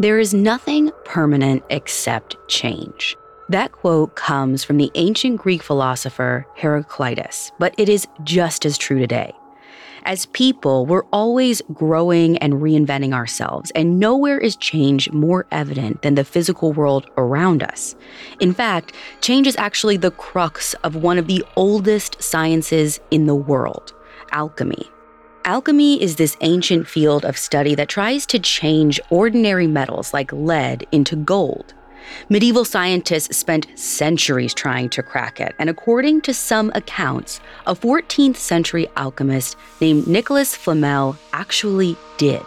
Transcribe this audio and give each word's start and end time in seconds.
There 0.00 0.20
is 0.20 0.32
nothing 0.32 0.92
permanent 1.04 1.64
except 1.70 2.36
change. 2.46 3.16
That 3.48 3.72
quote 3.72 4.14
comes 4.14 4.62
from 4.62 4.76
the 4.76 4.92
ancient 4.94 5.40
Greek 5.40 5.60
philosopher 5.60 6.46
Heraclitus, 6.54 7.50
but 7.58 7.74
it 7.76 7.88
is 7.88 8.06
just 8.22 8.64
as 8.64 8.78
true 8.78 9.00
today. 9.00 9.32
As 10.04 10.26
people, 10.26 10.86
we're 10.86 11.04
always 11.06 11.62
growing 11.72 12.38
and 12.38 12.54
reinventing 12.54 13.12
ourselves, 13.12 13.72
and 13.72 13.98
nowhere 13.98 14.38
is 14.38 14.54
change 14.54 15.10
more 15.10 15.46
evident 15.50 16.02
than 16.02 16.14
the 16.14 16.24
physical 16.24 16.72
world 16.72 17.10
around 17.16 17.64
us. 17.64 17.96
In 18.38 18.54
fact, 18.54 18.92
change 19.20 19.48
is 19.48 19.56
actually 19.56 19.96
the 19.96 20.12
crux 20.12 20.74
of 20.84 20.94
one 20.94 21.18
of 21.18 21.26
the 21.26 21.44
oldest 21.56 22.22
sciences 22.22 23.00
in 23.10 23.26
the 23.26 23.34
world 23.34 23.92
alchemy. 24.30 24.88
Alchemy 25.48 26.02
is 26.02 26.16
this 26.16 26.36
ancient 26.42 26.86
field 26.86 27.24
of 27.24 27.38
study 27.38 27.74
that 27.74 27.88
tries 27.88 28.26
to 28.26 28.38
change 28.38 29.00
ordinary 29.08 29.66
metals 29.66 30.12
like 30.12 30.30
lead 30.30 30.86
into 30.92 31.16
gold. 31.16 31.72
Medieval 32.28 32.66
scientists 32.66 33.34
spent 33.34 33.66
centuries 33.74 34.52
trying 34.52 34.90
to 34.90 35.02
crack 35.02 35.40
it, 35.40 35.54
and 35.58 35.70
according 35.70 36.20
to 36.20 36.34
some 36.34 36.70
accounts, 36.74 37.40
a 37.66 37.74
14th 37.74 38.36
century 38.36 38.88
alchemist 38.98 39.56
named 39.80 40.06
Nicholas 40.06 40.54
Flamel 40.54 41.16
actually 41.32 41.96
did. 42.18 42.44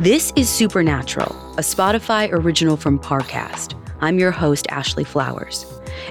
This 0.00 0.32
is 0.36 0.48
Supernatural, 0.48 1.34
a 1.54 1.60
Spotify 1.60 2.28
original 2.30 2.76
from 2.76 3.00
Parcast. 3.00 3.74
I'm 4.00 4.16
your 4.20 4.30
host, 4.30 4.68
Ashley 4.70 5.02
Flowers. 5.02 5.66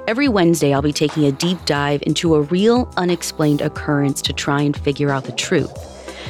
Every 0.09 0.27
Wednesday, 0.27 0.73
I'll 0.73 0.81
be 0.81 0.91
taking 0.91 1.23
a 1.23 1.31
deep 1.31 1.57
dive 1.63 2.03
into 2.05 2.35
a 2.35 2.41
real, 2.41 2.91
unexplained 2.97 3.61
occurrence 3.61 4.21
to 4.23 4.33
try 4.33 4.61
and 4.61 4.75
figure 4.75 5.09
out 5.09 5.23
the 5.23 5.31
truth. 5.31 5.71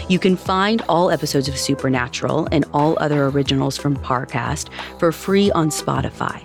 You 0.08 0.20
can 0.20 0.38
find 0.38 0.84
all 0.88 1.10
episodes 1.10 1.48
of 1.48 1.58
Supernatural 1.58 2.48
and 2.52 2.64
all 2.74 2.96
other 3.00 3.26
originals 3.26 3.76
from 3.76 3.98
Parcast 3.98 4.70
for 5.00 5.12
free 5.12 5.50
on 5.54 5.70
Spotify. 5.70 6.40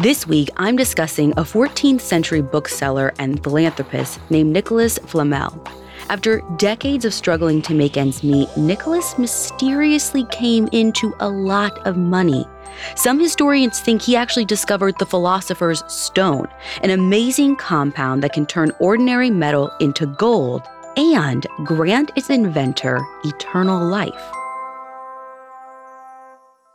This 0.00 0.26
week, 0.26 0.50
I'm 0.58 0.76
discussing 0.76 1.32
a 1.38 1.44
14th 1.44 2.02
century 2.02 2.42
bookseller 2.42 3.14
and 3.18 3.42
philanthropist 3.42 4.20
named 4.28 4.52
Nicholas 4.52 4.98
Flamel. 4.98 5.66
After 6.10 6.42
decades 6.58 7.04
of 7.04 7.14
struggling 7.14 7.62
to 7.62 7.74
make 7.74 7.96
ends 7.96 8.22
meet, 8.22 8.54
Nicholas 8.56 9.18
mysteriously 9.18 10.24
came 10.30 10.68
into 10.70 11.14
a 11.18 11.28
lot 11.28 11.78
of 11.86 11.96
money. 11.96 12.46
Some 12.94 13.18
historians 13.18 13.80
think 13.80 14.02
he 14.02 14.14
actually 14.14 14.44
discovered 14.44 14.98
the 14.98 15.06
philosopher's 15.06 15.82
stone, 15.90 16.46
an 16.82 16.90
amazing 16.90 17.56
compound 17.56 18.22
that 18.22 18.32
can 18.32 18.44
turn 18.44 18.72
ordinary 18.80 19.30
metal 19.30 19.70
into 19.80 20.06
gold 20.06 20.62
and 20.96 21.46
grant 21.64 22.10
its 22.16 22.30
inventor 22.30 23.00
eternal 23.24 23.84
life. 23.84 24.30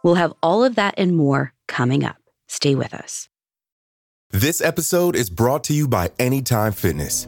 We'll 0.03 0.15
have 0.15 0.33
all 0.41 0.63
of 0.63 0.75
that 0.75 0.95
and 0.97 1.15
more 1.15 1.53
coming 1.67 2.03
up. 2.03 2.17
Stay 2.47 2.73
with 2.73 2.93
us. 2.93 3.29
This 4.31 4.61
episode 4.61 5.15
is 5.15 5.29
brought 5.29 5.63
to 5.65 5.73
you 5.73 5.87
by 5.87 6.11
Anytime 6.17 6.71
Fitness. 6.71 7.27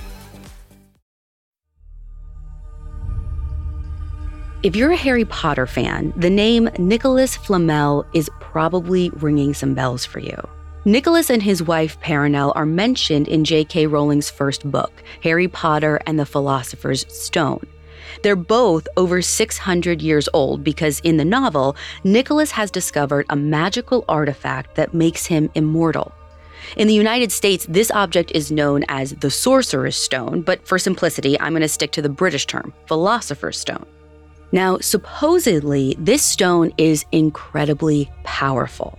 If 4.63 4.75
you're 4.75 4.91
a 4.91 4.95
Harry 4.95 5.25
Potter 5.25 5.65
fan, 5.65 6.13
the 6.15 6.29
name 6.29 6.69
Nicholas 6.77 7.35
Flamel 7.35 8.05
is 8.13 8.29
probably 8.39 9.09
ringing 9.09 9.55
some 9.55 9.73
bells 9.73 10.05
for 10.05 10.19
you. 10.19 10.37
Nicholas 10.85 11.31
and 11.31 11.41
his 11.41 11.63
wife 11.63 11.99
Perenelle 11.99 12.51
are 12.55 12.67
mentioned 12.67 13.27
in 13.27 13.43
J.K. 13.43 13.87
Rowling's 13.87 14.29
first 14.29 14.69
book, 14.69 14.91
Harry 15.23 15.47
Potter 15.47 15.99
and 16.05 16.19
the 16.19 16.27
Philosopher's 16.27 17.11
Stone. 17.11 17.65
They're 18.21 18.35
both 18.35 18.87
over 18.97 19.23
600 19.23 19.99
years 19.99 20.29
old 20.31 20.63
because 20.63 20.99
in 20.99 21.17
the 21.17 21.25
novel, 21.25 21.75
Nicholas 22.03 22.51
has 22.51 22.69
discovered 22.69 23.25
a 23.31 23.35
magical 23.35 24.05
artifact 24.07 24.75
that 24.75 24.93
makes 24.93 25.25
him 25.25 25.49
immortal. 25.55 26.11
In 26.77 26.87
the 26.87 26.93
United 26.93 27.31
States, 27.31 27.65
this 27.67 27.89
object 27.89 28.31
is 28.35 28.51
known 28.51 28.85
as 28.89 29.13
the 29.13 29.31
Sorcerer's 29.31 29.95
Stone, 29.95 30.43
but 30.43 30.67
for 30.67 30.77
simplicity, 30.77 31.39
I'm 31.39 31.53
going 31.53 31.63
to 31.63 31.67
stick 31.67 31.91
to 31.93 32.01
the 32.03 32.09
British 32.09 32.45
term, 32.45 32.75
Philosopher's 32.85 33.59
Stone. 33.59 33.87
Now, 34.51 34.79
supposedly, 34.79 35.95
this 35.97 36.23
stone 36.23 36.73
is 36.77 37.05
incredibly 37.11 38.11
powerful. 38.23 38.97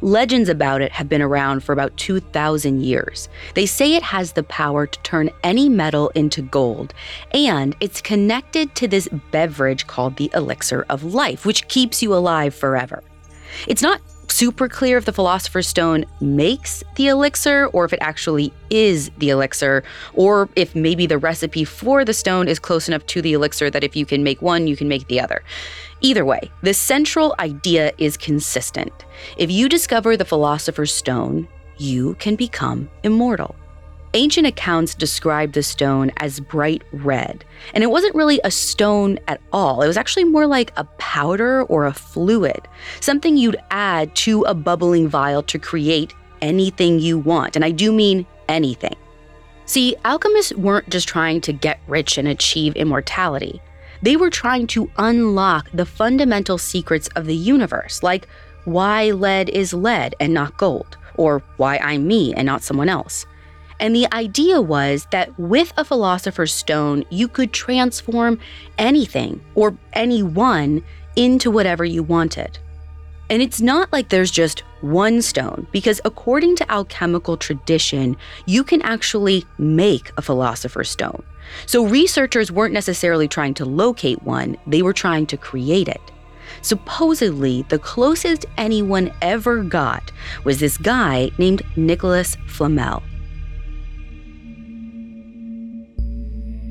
Legends 0.00 0.48
about 0.48 0.80
it 0.80 0.92
have 0.92 1.08
been 1.08 1.22
around 1.22 1.62
for 1.62 1.72
about 1.72 1.96
2,000 1.98 2.82
years. 2.82 3.28
They 3.54 3.66
say 3.66 3.94
it 3.94 4.02
has 4.02 4.32
the 4.32 4.42
power 4.42 4.86
to 4.86 4.98
turn 5.00 5.30
any 5.42 5.68
metal 5.68 6.08
into 6.10 6.42
gold, 6.42 6.94
and 7.32 7.76
it's 7.80 8.00
connected 8.00 8.74
to 8.76 8.88
this 8.88 9.08
beverage 9.30 9.86
called 9.86 10.16
the 10.16 10.30
elixir 10.34 10.84
of 10.88 11.14
life, 11.14 11.46
which 11.46 11.68
keeps 11.68 12.02
you 12.02 12.14
alive 12.14 12.54
forever. 12.54 13.02
It's 13.68 13.82
not 13.82 14.00
super 14.34 14.68
clear 14.68 14.98
if 14.98 15.04
the 15.04 15.12
Philosopher's 15.12 15.68
Stone 15.68 16.04
makes 16.20 16.82
the 16.96 17.06
elixir 17.06 17.66
or 17.66 17.84
if 17.84 17.92
it 17.92 18.00
actually 18.02 18.52
is 18.68 19.10
the 19.18 19.30
elixir, 19.30 19.84
or 20.14 20.48
if 20.56 20.74
maybe 20.74 21.06
the 21.06 21.18
recipe 21.18 21.64
for 21.64 22.04
the 22.04 22.12
stone 22.12 22.48
is 22.48 22.58
close 22.58 22.88
enough 22.88 23.06
to 23.06 23.22
the 23.22 23.32
elixir 23.32 23.70
that 23.70 23.84
if 23.84 23.94
you 23.94 24.04
can 24.04 24.24
make 24.24 24.42
one, 24.42 24.66
you 24.66 24.76
can 24.76 24.88
make 24.88 25.06
the 25.06 25.20
other. 25.20 25.44
Either 26.00 26.24
way, 26.24 26.50
the 26.62 26.74
central 26.74 27.34
idea 27.38 27.92
is 27.98 28.16
consistent. 28.16 29.04
If 29.36 29.52
you 29.52 29.68
discover 29.68 30.16
the 30.16 30.24
Philosopher's 30.24 30.92
Stone, 30.92 31.46
you 31.78 32.14
can 32.14 32.34
become 32.34 32.90
immortal. 33.04 33.54
Ancient 34.16 34.46
accounts 34.46 34.94
describe 34.94 35.52
the 35.52 35.62
stone 35.64 36.12
as 36.18 36.38
bright 36.38 36.82
red, 36.92 37.44
and 37.74 37.82
it 37.82 37.90
wasn't 37.90 38.14
really 38.14 38.40
a 38.44 38.50
stone 38.50 39.18
at 39.26 39.40
all. 39.52 39.82
It 39.82 39.88
was 39.88 39.96
actually 39.96 40.22
more 40.22 40.46
like 40.46 40.72
a 40.76 40.84
powder 40.98 41.64
or 41.64 41.84
a 41.84 41.92
fluid, 41.92 42.68
something 43.00 43.36
you'd 43.36 43.56
add 43.72 44.14
to 44.16 44.42
a 44.42 44.54
bubbling 44.54 45.08
vial 45.08 45.42
to 45.42 45.58
create 45.58 46.14
anything 46.40 47.00
you 47.00 47.18
want. 47.18 47.56
And 47.56 47.64
I 47.64 47.72
do 47.72 47.92
mean 47.92 48.24
anything. 48.48 48.94
See, 49.66 49.96
alchemists 50.04 50.52
weren't 50.52 50.90
just 50.90 51.08
trying 51.08 51.40
to 51.40 51.52
get 51.52 51.80
rich 51.88 52.16
and 52.16 52.28
achieve 52.28 52.76
immortality. 52.76 53.60
They 54.02 54.14
were 54.14 54.30
trying 54.30 54.68
to 54.68 54.88
unlock 54.96 55.68
the 55.74 55.86
fundamental 55.86 56.56
secrets 56.56 57.08
of 57.16 57.26
the 57.26 57.34
universe, 57.34 58.04
like 58.04 58.28
why 58.64 59.10
lead 59.10 59.48
is 59.48 59.74
lead 59.74 60.14
and 60.20 60.32
not 60.32 60.56
gold, 60.56 60.98
or 61.16 61.42
why 61.56 61.78
I'm 61.78 62.06
me 62.06 62.32
and 62.32 62.46
not 62.46 62.62
someone 62.62 62.88
else. 62.88 63.26
And 63.84 63.94
the 63.94 64.10
idea 64.14 64.62
was 64.62 65.06
that 65.10 65.38
with 65.38 65.74
a 65.76 65.84
philosopher's 65.84 66.54
stone, 66.54 67.04
you 67.10 67.28
could 67.28 67.52
transform 67.52 68.40
anything 68.78 69.42
or 69.54 69.76
anyone 69.92 70.82
into 71.16 71.50
whatever 71.50 71.84
you 71.84 72.02
wanted. 72.02 72.58
And 73.28 73.42
it's 73.42 73.60
not 73.60 73.92
like 73.92 74.08
there's 74.08 74.30
just 74.30 74.60
one 74.80 75.20
stone, 75.20 75.66
because 75.70 76.00
according 76.06 76.56
to 76.56 76.72
alchemical 76.72 77.36
tradition, 77.36 78.16
you 78.46 78.64
can 78.64 78.80
actually 78.80 79.44
make 79.58 80.10
a 80.16 80.22
philosopher's 80.22 80.88
stone. 80.88 81.22
So 81.66 81.84
researchers 81.84 82.50
weren't 82.50 82.72
necessarily 82.72 83.28
trying 83.28 83.52
to 83.52 83.66
locate 83.66 84.22
one, 84.22 84.56
they 84.66 84.80
were 84.80 84.94
trying 84.94 85.26
to 85.26 85.36
create 85.36 85.88
it. 85.88 86.00
Supposedly, 86.62 87.66
the 87.68 87.78
closest 87.78 88.46
anyone 88.56 89.12
ever 89.20 89.62
got 89.62 90.10
was 90.42 90.58
this 90.58 90.78
guy 90.78 91.32
named 91.36 91.60
Nicholas 91.76 92.38
Flamel. 92.46 93.02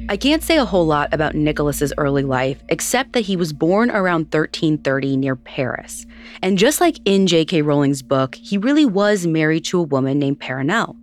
I 0.10 0.18
can't 0.18 0.44
say 0.44 0.58
a 0.58 0.66
whole 0.66 0.86
lot 0.86 1.14
about 1.14 1.34
Nicholas's 1.34 1.94
early 1.98 2.24
life 2.24 2.62
except 2.68 3.14
that 3.14 3.22
he 3.22 3.38
was 3.38 3.54
born 3.54 3.90
around 3.90 4.24
1330 4.24 5.16
near 5.16 5.38
Paris. 5.38 6.06
And 6.42 6.58
just 6.58 6.82
like 6.82 7.00
in 7.06 7.26
J.K. 7.26 7.62
Rowling's 7.62 8.02
book, 8.02 8.36
he 8.36 8.58
really 8.58 8.86
was 8.86 9.26
married 9.26 9.64
to 9.66 9.80
a 9.80 9.84
woman 9.84 10.20
named 10.20 10.42
Perenelle. 10.42 10.98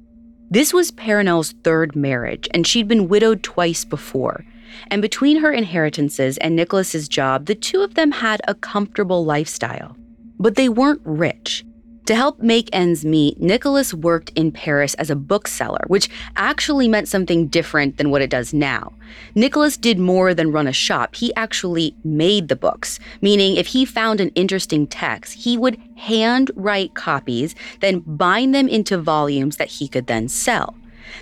This 0.51 0.75
was 0.75 0.91
Perenelle's 0.91 1.55
third 1.65 1.97
marriage, 1.97 2.47
and 2.53 2.67
she'd 2.67 2.89
been 2.89 3.09
widowed 3.09 3.43
twice 3.43 3.87
before. 3.87 4.45
And 4.89 5.01
between 5.01 5.39
her 5.39 5.53
inheritances 5.53 6.37
and 6.39 6.55
Nicholas's 6.55 7.09
job, 7.09 7.47
the 7.47 7.55
two 7.55 7.81
of 7.81 7.95
them 7.95 8.13
had 8.13 8.43
a 8.47 8.55
comfortable 8.55 9.25
lifestyle. 9.25 9.97
But 10.39 10.57
they 10.57 10.69
weren't 10.69 11.03
rich. 11.05 11.65
To 12.11 12.17
help 12.17 12.41
make 12.41 12.69
ends 12.73 13.05
meet, 13.05 13.41
Nicholas 13.41 13.95
worked 13.95 14.33
in 14.35 14.51
Paris 14.51 14.95
as 14.95 15.11
a 15.11 15.15
bookseller, 15.15 15.85
which 15.87 16.11
actually 16.35 16.89
meant 16.89 17.07
something 17.07 17.47
different 17.47 17.99
than 17.99 18.11
what 18.11 18.21
it 18.21 18.31
does 18.31 18.53
now. 18.53 18.95
Nicholas 19.37 19.77
did 19.77 19.97
more 19.97 20.35
than 20.35 20.51
run 20.51 20.67
a 20.67 20.73
shop, 20.73 21.15
he 21.15 21.33
actually 21.37 21.95
made 22.03 22.49
the 22.49 22.57
books, 22.57 22.99
meaning 23.21 23.55
if 23.55 23.69
he 23.69 23.85
found 23.85 24.21
an 24.21 24.31
interesting 24.31 24.89
text, 24.89 25.35
he 25.35 25.57
would 25.57 25.79
hand 25.99 26.51
write 26.57 26.95
copies, 26.95 27.55
then 27.79 28.01
bind 28.01 28.57
them 28.57 28.67
into 28.67 28.99
volumes 28.99 29.59
that 29.59 29.69
he 29.69 29.87
could 29.87 30.09
then 30.09 30.27
sell. 30.27 30.75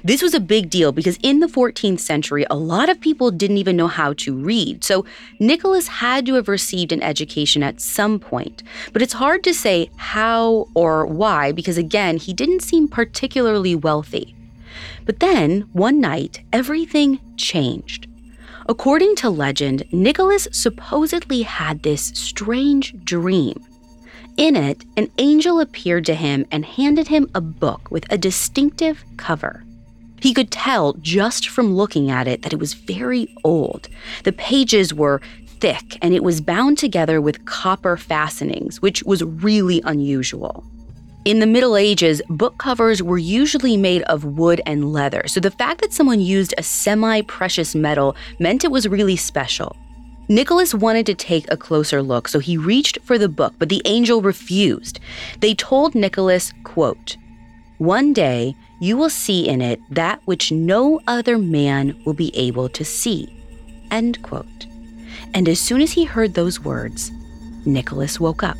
This 0.04 0.22
was 0.22 0.34
a 0.34 0.40
big 0.40 0.70
deal 0.70 0.92
because 0.92 1.18
in 1.22 1.40
the 1.40 1.46
14th 1.46 2.00
century, 2.00 2.44
a 2.50 2.56
lot 2.56 2.88
of 2.88 3.00
people 3.00 3.30
didn't 3.30 3.58
even 3.58 3.76
know 3.76 3.88
how 3.88 4.12
to 4.14 4.34
read. 4.34 4.84
So 4.84 5.04
Nicholas 5.38 5.88
had 5.88 6.26
to 6.26 6.34
have 6.34 6.48
received 6.48 6.92
an 6.92 7.02
education 7.02 7.62
at 7.62 7.80
some 7.80 8.18
point. 8.18 8.62
But 8.92 9.02
it's 9.02 9.14
hard 9.14 9.44
to 9.44 9.54
say 9.54 9.90
how 9.96 10.68
or 10.74 11.06
why 11.06 11.52
because, 11.52 11.78
again, 11.78 12.16
he 12.16 12.32
didn't 12.32 12.62
seem 12.62 12.88
particularly 12.88 13.74
wealthy. 13.74 14.34
But 15.04 15.20
then, 15.20 15.62
one 15.72 16.00
night, 16.00 16.42
everything 16.52 17.20
changed. 17.36 18.06
According 18.68 19.16
to 19.16 19.30
legend, 19.30 19.84
Nicholas 19.92 20.46
supposedly 20.52 21.42
had 21.42 21.82
this 21.82 22.12
strange 22.14 22.94
dream. 23.02 23.64
In 24.36 24.54
it, 24.54 24.84
an 24.96 25.10
angel 25.18 25.58
appeared 25.58 26.04
to 26.06 26.14
him 26.14 26.46
and 26.52 26.64
handed 26.64 27.08
him 27.08 27.30
a 27.34 27.40
book 27.40 27.90
with 27.90 28.04
a 28.12 28.18
distinctive 28.18 29.02
cover. 29.16 29.64
He 30.20 30.34
could 30.34 30.50
tell 30.50 30.94
just 30.94 31.48
from 31.48 31.74
looking 31.74 32.10
at 32.10 32.26
it 32.28 32.42
that 32.42 32.52
it 32.52 32.58
was 32.58 32.74
very 32.74 33.34
old. 33.44 33.88
The 34.24 34.32
pages 34.32 34.92
were 34.92 35.20
thick 35.60 35.98
and 36.02 36.14
it 36.14 36.22
was 36.22 36.40
bound 36.40 36.78
together 36.78 37.20
with 37.20 37.44
copper 37.44 37.96
fastenings, 37.96 38.80
which 38.80 39.02
was 39.04 39.22
really 39.22 39.82
unusual. 39.84 40.64
In 41.24 41.40
the 41.40 41.46
Middle 41.46 41.76
Ages, 41.76 42.22
book 42.30 42.58
covers 42.58 43.02
were 43.02 43.18
usually 43.18 43.76
made 43.76 44.02
of 44.02 44.24
wood 44.24 44.62
and 44.64 44.92
leather, 44.92 45.24
so 45.26 45.40
the 45.40 45.50
fact 45.50 45.80
that 45.82 45.92
someone 45.92 46.20
used 46.20 46.54
a 46.56 46.62
semi 46.62 47.20
precious 47.22 47.74
metal 47.74 48.16
meant 48.38 48.64
it 48.64 48.70
was 48.70 48.88
really 48.88 49.16
special. 49.16 49.76
Nicholas 50.28 50.74
wanted 50.74 51.06
to 51.06 51.14
take 51.14 51.50
a 51.50 51.56
closer 51.56 52.02
look, 52.02 52.28
so 52.28 52.38
he 52.38 52.56
reached 52.56 52.98
for 53.02 53.18
the 53.18 53.28
book, 53.28 53.54
but 53.58 53.68
the 53.68 53.82
angel 53.84 54.22
refused. 54.22 55.00
They 55.40 55.54
told 55.54 55.94
Nicholas, 55.94 56.52
quote, 56.64 57.16
One 57.78 58.12
day 58.12 58.54
you 58.80 58.96
will 58.96 59.10
see 59.10 59.48
in 59.48 59.60
it 59.60 59.80
that 59.90 60.20
which 60.24 60.52
no 60.52 61.00
other 61.06 61.38
man 61.38 62.00
will 62.04 62.14
be 62.14 62.34
able 62.36 62.68
to 62.70 62.84
see. 62.84 63.32
End 63.90 64.22
quote. 64.22 64.66
And 65.34 65.48
as 65.48 65.60
soon 65.60 65.80
as 65.80 65.92
he 65.92 66.04
heard 66.04 66.34
those 66.34 66.60
words, 66.60 67.10
Nicholas 67.64 68.20
woke 68.20 68.42
up. 68.42 68.56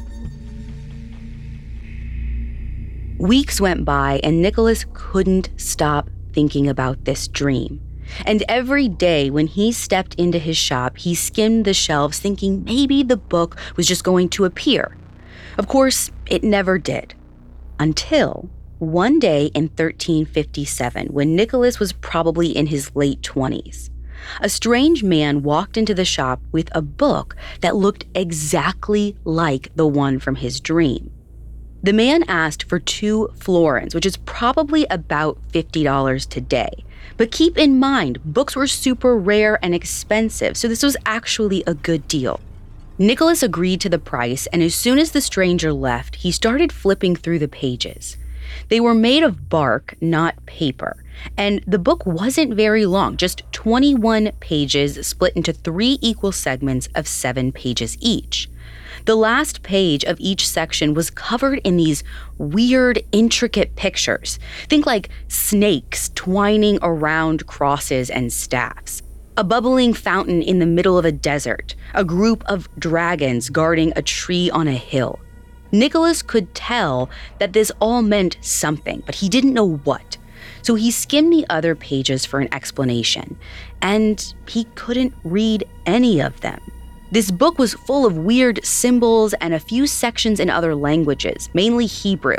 Weeks 3.19 3.61
went 3.61 3.85
by, 3.85 4.21
and 4.23 4.41
Nicholas 4.41 4.87
couldn't 4.93 5.51
stop 5.57 6.09
thinking 6.33 6.69
about 6.69 7.05
this 7.05 7.27
dream. 7.27 7.81
And 8.25 8.45
every 8.49 8.89
day 8.89 9.29
when 9.31 9.47
he 9.47 9.73
stepped 9.73 10.15
into 10.15 10.39
his 10.39 10.57
shop, 10.57 10.97
he 10.97 11.15
skimmed 11.15 11.65
the 11.65 11.75
shelves 11.75 12.19
thinking 12.19 12.65
maybe 12.65 13.03
the 13.03 13.17
book 13.17 13.57
was 13.77 13.87
just 13.87 14.05
going 14.05 14.29
to 14.31 14.45
appear. 14.45 14.97
Of 15.59 15.67
course, 15.69 16.11
it 16.27 16.45
never 16.45 16.79
did. 16.79 17.15
Until 17.81 18.49
one 18.79 19.19
day 19.19 19.47
in 19.55 19.65
1357, 19.65 21.09
when 21.09 21.35
Nicholas 21.35 21.81
was 21.81 21.93
probably 21.93 22.57
in 22.57 22.67
his 22.67 22.95
late 22.95 23.21
20s, 23.23 23.91
a 24.41 24.49
strange 24.49 25.03
man 25.03 25.43
walked 25.43 25.77
into 25.77 25.95
the 25.95 26.05
shop 26.05 26.41
with 26.53 26.69
a 26.73 26.83
book 26.83 27.35
that 27.61 27.77
looked 27.77 28.05
exactly 28.15 29.17
like 29.25 29.75
the 29.75 29.87
one 29.87 30.19
from 30.19 30.37
his 30.37 30.61
dream. 30.61 31.11
The 31.83 31.93
man 31.93 32.25
asked 32.29 32.65
for 32.65 32.79
two 32.79 33.29
florins, 33.37 33.95
which 33.95 34.07
is 34.07 34.17
probably 34.19 34.87
about 34.91 35.39
$50 35.53 36.29
today. 36.29 36.85
But 37.17 37.33
keep 37.33 37.57
in 37.57 37.79
mind, 37.79 38.19
books 38.25 38.55
were 38.55 38.67
super 38.67 39.17
rare 39.17 39.59
and 39.63 39.75
expensive, 39.75 40.57
so 40.57 40.69
this 40.69 40.83
was 40.83 40.97
actually 41.07 41.65
a 41.67 41.75
good 41.75 42.07
deal. 42.07 42.41
Nicholas 42.97 43.43
agreed 43.43 43.81
to 43.81 43.89
the 43.89 43.99
price, 43.99 44.47
and 44.49 44.63
as 44.63 44.75
soon 44.75 44.99
as 44.99 45.13
the 45.13 45.21
stranger 45.21 45.73
left, 45.73 46.17
he 46.17 46.33
started 46.33 46.73
flipping 46.73 47.15
through 47.15 47.39
the 47.39 47.49
pages. 47.49 48.17
They 48.69 48.81
were 48.81 48.95
made 48.95 49.23
of 49.23 49.49
bark, 49.49 49.95
not 50.01 50.45
paper. 50.47 51.03
And 51.37 51.63
the 51.67 51.79
book 51.79 52.07
wasn't 52.07 52.55
very 52.55 52.87
long, 52.87 53.17
just 53.17 53.43
21 53.53 54.33
pages 54.41 55.07
split 55.07 55.35
into 55.35 55.53
three 55.53 55.99
equal 56.01 56.33
segments 56.33 56.89
of 56.95 57.09
seven 57.09 57.53
pages 57.53 57.97
each. 58.01 58.49
The 59.05 59.17
last 59.17 59.63
page 59.63 60.05
of 60.05 60.21
each 60.21 60.47
section 60.47 60.93
was 60.95 61.11
covered 61.11 61.61
in 61.65 61.77
these 61.77 62.05
weird, 62.37 63.03
intricate 63.13 63.75
pictures. 63.77 64.39
Think 64.69 64.87
like 64.87 65.09
snakes 65.29 66.11
twining 66.15 66.79
around 66.83 67.47
crosses 67.47 68.11
and 68.11 68.33
staffs. 68.33 69.03
A 69.37 69.45
bubbling 69.45 69.95
fountain 69.95 70.43
in 70.43 70.59
the 70.59 70.67
middle 70.67 70.99
of 70.99 71.05
a 71.05 71.13
desert, 71.13 71.75
a 71.95 72.05
group 72.05 72.43
of 72.47 72.69
dragons 72.79 73.51
guarding 73.51 73.93
a 73.95 74.03
tree 74.03 74.51
on 74.51 74.67
a 74.67 74.73
hill, 74.73 75.21
Nicholas 75.71 76.23
could 76.23 76.55
tell 76.55 77.11
that 77.39 77.53
this 77.53 77.71
all 77.81 78.03
meant 78.03 78.39
something, 78.41 79.03
but 79.05 79.17
he 79.17 79.29
didn't 79.29 79.55
know 79.55 79.77
what. 79.77 80.17
So 80.63 80.75
he 80.75 80.91
skimmed 80.91 81.33
the 81.33 81.47
other 81.49 81.75
pages 81.75 82.27
for 82.27 82.41
an 82.41 82.53
explanation, 82.53 83.39
and 83.81 84.35
he 84.49 84.65
couldn't 84.75 85.15
read 85.25 85.65
any 85.87 86.21
of 86.21 86.41
them. 86.41 86.61
This 87.11 87.31
book 87.31 87.59
was 87.59 87.75
full 87.75 88.05
of 88.05 88.19
weird 88.19 88.65
symbols 88.65 89.33
and 89.35 89.55
a 89.55 89.61
few 89.61 89.87
sections 89.87 90.41
in 90.41 90.51
other 90.51 90.75
languages, 90.75 91.49
mainly 91.55 91.87
Hebrew. 91.87 92.37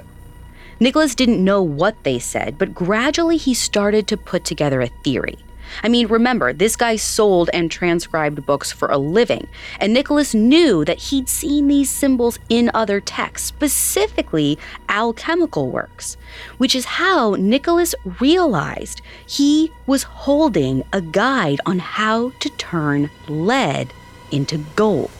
Nicholas 0.79 1.15
didn't 1.15 1.43
know 1.43 1.61
what 1.61 2.03
they 2.03 2.19
said, 2.19 2.57
but 2.57 2.73
gradually 2.73 3.37
he 3.37 3.53
started 3.53 4.07
to 4.07 4.17
put 4.17 4.45
together 4.45 4.79
a 4.81 4.87
theory. 5.03 5.37
I 5.83 5.89
mean, 5.89 6.07
remember, 6.07 6.53
this 6.53 6.75
guy 6.75 6.95
sold 6.95 7.49
and 7.53 7.69
transcribed 7.69 8.45
books 8.45 8.71
for 8.71 8.89
a 8.89 8.97
living, 8.97 9.47
and 9.79 9.93
Nicholas 9.93 10.33
knew 10.33 10.85
that 10.85 10.99
he'd 10.99 11.29
seen 11.29 11.67
these 11.67 11.89
symbols 11.89 12.39
in 12.49 12.71
other 12.73 12.99
texts, 12.99 13.47
specifically 13.47 14.57
alchemical 14.89 15.69
works, 15.69 16.17
which 16.57 16.75
is 16.75 16.85
how 16.85 17.35
Nicholas 17.39 17.95
realized 18.19 19.01
he 19.27 19.71
was 19.87 20.03
holding 20.03 20.83
a 20.93 21.01
guide 21.01 21.59
on 21.65 21.79
how 21.79 22.31
to 22.39 22.49
turn 22.57 23.09
lead 23.27 23.91
into 24.31 24.57
gold. 24.75 25.11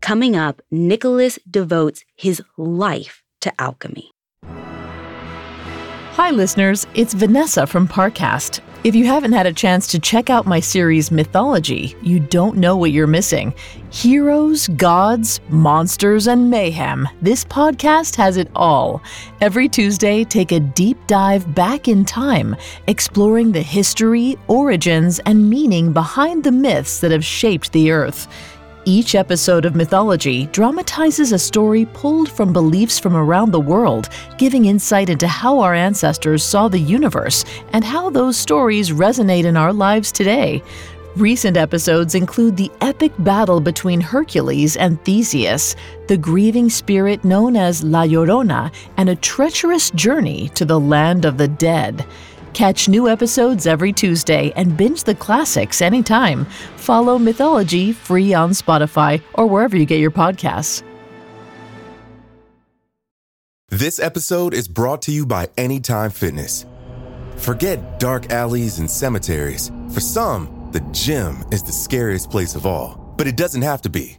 Coming 0.00 0.36
up, 0.36 0.60
Nicholas 0.70 1.38
devotes 1.50 2.04
his 2.14 2.42
life 2.58 3.22
to 3.40 3.52
alchemy. 3.58 4.13
Hi, 6.14 6.30
listeners. 6.30 6.86
It's 6.94 7.12
Vanessa 7.12 7.66
from 7.66 7.88
Parcast. 7.88 8.60
If 8.84 8.94
you 8.94 9.04
haven't 9.04 9.32
had 9.32 9.46
a 9.46 9.52
chance 9.52 9.88
to 9.88 9.98
check 9.98 10.30
out 10.30 10.46
my 10.46 10.60
series 10.60 11.10
Mythology, 11.10 11.96
you 12.02 12.20
don't 12.20 12.56
know 12.56 12.76
what 12.76 12.92
you're 12.92 13.08
missing. 13.08 13.52
Heroes, 13.90 14.68
gods, 14.68 15.40
monsters, 15.48 16.28
and 16.28 16.48
mayhem. 16.48 17.08
This 17.20 17.44
podcast 17.44 18.14
has 18.14 18.36
it 18.36 18.48
all. 18.54 19.02
Every 19.40 19.68
Tuesday, 19.68 20.22
take 20.22 20.52
a 20.52 20.60
deep 20.60 21.04
dive 21.08 21.52
back 21.52 21.88
in 21.88 22.04
time, 22.04 22.54
exploring 22.86 23.50
the 23.50 23.62
history, 23.62 24.38
origins, 24.46 25.18
and 25.26 25.50
meaning 25.50 25.92
behind 25.92 26.44
the 26.44 26.52
myths 26.52 27.00
that 27.00 27.10
have 27.10 27.24
shaped 27.24 27.72
the 27.72 27.90
earth. 27.90 28.28
Each 28.86 29.14
episode 29.14 29.64
of 29.64 29.74
Mythology 29.74 30.44
dramatizes 30.52 31.32
a 31.32 31.38
story 31.38 31.86
pulled 31.94 32.30
from 32.30 32.52
beliefs 32.52 32.98
from 32.98 33.16
around 33.16 33.50
the 33.50 33.60
world, 33.60 34.10
giving 34.36 34.66
insight 34.66 35.08
into 35.08 35.26
how 35.26 35.60
our 35.60 35.72
ancestors 35.72 36.44
saw 36.44 36.68
the 36.68 36.78
universe 36.78 37.46
and 37.72 37.82
how 37.82 38.10
those 38.10 38.36
stories 38.36 38.90
resonate 38.90 39.44
in 39.44 39.56
our 39.56 39.72
lives 39.72 40.12
today. 40.12 40.62
Recent 41.16 41.56
episodes 41.56 42.14
include 42.14 42.58
the 42.58 42.70
epic 42.82 43.12
battle 43.20 43.58
between 43.58 44.02
Hercules 44.02 44.76
and 44.76 45.02
Theseus, 45.02 45.76
the 46.08 46.18
grieving 46.18 46.68
spirit 46.68 47.24
known 47.24 47.56
as 47.56 47.82
La 47.82 48.02
Llorona, 48.02 48.70
and 48.98 49.08
a 49.08 49.16
treacherous 49.16 49.92
journey 49.92 50.50
to 50.56 50.66
the 50.66 50.78
land 50.78 51.24
of 51.24 51.38
the 51.38 51.48
dead. 51.48 52.04
Catch 52.54 52.88
new 52.88 53.08
episodes 53.08 53.66
every 53.66 53.92
Tuesday 53.92 54.52
and 54.54 54.76
binge 54.76 55.02
the 55.02 55.14
classics 55.14 55.82
anytime. 55.82 56.44
Follow 56.76 57.18
Mythology 57.18 57.92
free 57.92 58.32
on 58.32 58.50
Spotify 58.50 59.20
or 59.34 59.46
wherever 59.46 59.76
you 59.76 59.84
get 59.84 59.98
your 59.98 60.12
podcasts. 60.12 60.82
This 63.70 63.98
episode 63.98 64.54
is 64.54 64.68
brought 64.68 65.02
to 65.02 65.10
you 65.10 65.26
by 65.26 65.48
Anytime 65.56 66.10
Fitness. 66.10 66.64
Forget 67.38 67.98
dark 67.98 68.30
alleys 68.30 68.78
and 68.78 68.88
cemeteries. 68.88 69.72
For 69.92 69.98
some, 69.98 70.68
the 70.70 70.78
gym 70.92 71.44
is 71.50 71.64
the 71.64 71.72
scariest 71.72 72.30
place 72.30 72.54
of 72.54 72.66
all, 72.66 73.12
but 73.18 73.26
it 73.26 73.36
doesn't 73.36 73.62
have 73.62 73.82
to 73.82 73.90
be. 73.90 74.18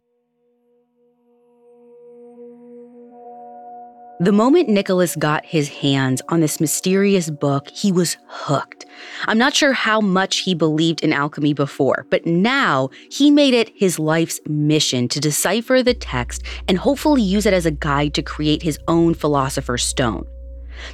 The 4.21 4.31
moment 4.31 4.69
Nicholas 4.69 5.15
got 5.15 5.43
his 5.45 5.67
hands 5.67 6.21
on 6.29 6.41
this 6.41 6.61
mysterious 6.61 7.31
book, 7.31 7.67
he 7.69 7.91
was 7.91 8.17
hooked. 8.27 8.85
I'm 9.25 9.39
not 9.39 9.55
sure 9.55 9.73
how 9.73 9.99
much 9.99 10.41
he 10.41 10.53
believed 10.53 11.03
in 11.03 11.11
alchemy 11.11 11.53
before, 11.55 12.05
but 12.11 12.27
now 12.27 12.91
he 13.09 13.31
made 13.31 13.55
it 13.55 13.71
his 13.75 13.97
life's 13.97 14.39
mission 14.45 15.07
to 15.07 15.19
decipher 15.19 15.81
the 15.81 15.95
text 15.95 16.43
and 16.67 16.77
hopefully 16.77 17.23
use 17.23 17.47
it 17.47 17.53
as 17.55 17.65
a 17.65 17.71
guide 17.71 18.13
to 18.13 18.21
create 18.21 18.61
his 18.61 18.77
own 18.87 19.15
philosopher's 19.15 19.83
stone. 19.83 20.27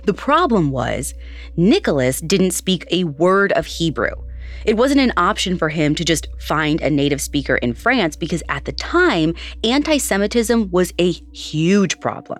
The 0.05 0.13
problem 0.13 0.71
was, 0.71 1.13
Nicholas 1.57 2.21
didn't 2.21 2.51
speak 2.51 2.87
a 2.91 3.03
word 3.03 3.51
of 3.51 3.65
Hebrew. 3.65 4.15
It 4.63 4.77
wasn't 4.77 5.01
an 5.01 5.11
option 5.17 5.57
for 5.57 5.67
him 5.67 5.95
to 5.95 6.05
just 6.05 6.29
find 6.39 6.79
a 6.79 6.89
native 6.89 7.19
speaker 7.19 7.57
in 7.57 7.73
France 7.73 8.15
because 8.15 8.41
at 8.47 8.63
the 8.63 8.71
time, 8.71 9.35
anti 9.65 9.97
Semitism 9.97 10.71
was 10.71 10.93
a 10.97 11.11
huge 11.33 11.99
problem. 11.99 12.39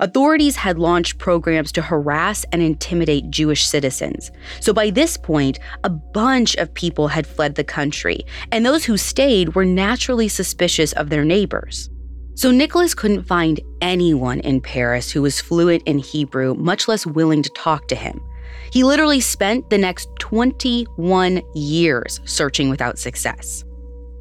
Authorities 0.00 0.56
had 0.56 0.78
launched 0.78 1.18
programs 1.18 1.72
to 1.72 1.82
harass 1.82 2.44
and 2.52 2.62
intimidate 2.62 3.30
Jewish 3.30 3.64
citizens. 3.64 4.30
So 4.60 4.72
by 4.72 4.90
this 4.90 5.16
point, 5.16 5.58
a 5.84 5.90
bunch 5.90 6.54
of 6.56 6.72
people 6.74 7.08
had 7.08 7.26
fled 7.26 7.54
the 7.54 7.64
country, 7.64 8.20
and 8.52 8.64
those 8.64 8.84
who 8.84 8.96
stayed 8.96 9.54
were 9.54 9.64
naturally 9.64 10.28
suspicious 10.28 10.92
of 10.92 11.10
their 11.10 11.24
neighbors. 11.24 11.90
So 12.34 12.50
Nicholas 12.50 12.94
couldn't 12.94 13.22
find 13.22 13.60
anyone 13.80 14.40
in 14.40 14.60
Paris 14.60 15.10
who 15.10 15.22
was 15.22 15.40
fluent 15.40 15.82
in 15.86 15.98
Hebrew, 15.98 16.54
much 16.54 16.86
less 16.86 17.06
willing 17.06 17.42
to 17.42 17.50
talk 17.50 17.88
to 17.88 17.96
him. 17.96 18.20
He 18.72 18.84
literally 18.84 19.20
spent 19.20 19.70
the 19.70 19.78
next 19.78 20.08
21 20.18 21.40
years 21.54 22.20
searching 22.24 22.68
without 22.68 22.98
success. 22.98 23.64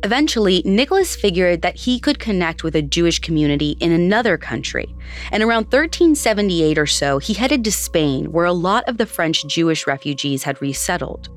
Eventually, 0.05 0.61
Nicholas 0.65 1.15
figured 1.15 1.63
that 1.63 1.75
he 1.75 1.99
could 1.99 2.19
connect 2.19 2.63
with 2.63 2.75
a 2.75 2.83
Jewish 2.83 3.17
community 3.17 3.71
in 3.79 3.91
another 3.91 4.37
country. 4.37 4.93
And 5.31 5.41
around 5.41 5.63
1378 5.63 6.77
or 6.77 6.85
so, 6.85 7.17
he 7.17 7.33
headed 7.33 7.63
to 7.63 7.71
Spain, 7.71 8.31
where 8.31 8.45
a 8.45 8.53
lot 8.53 8.87
of 8.87 8.97
the 8.99 9.07
French 9.07 9.47
Jewish 9.47 9.87
refugees 9.87 10.43
had 10.43 10.61
resettled. 10.61 11.29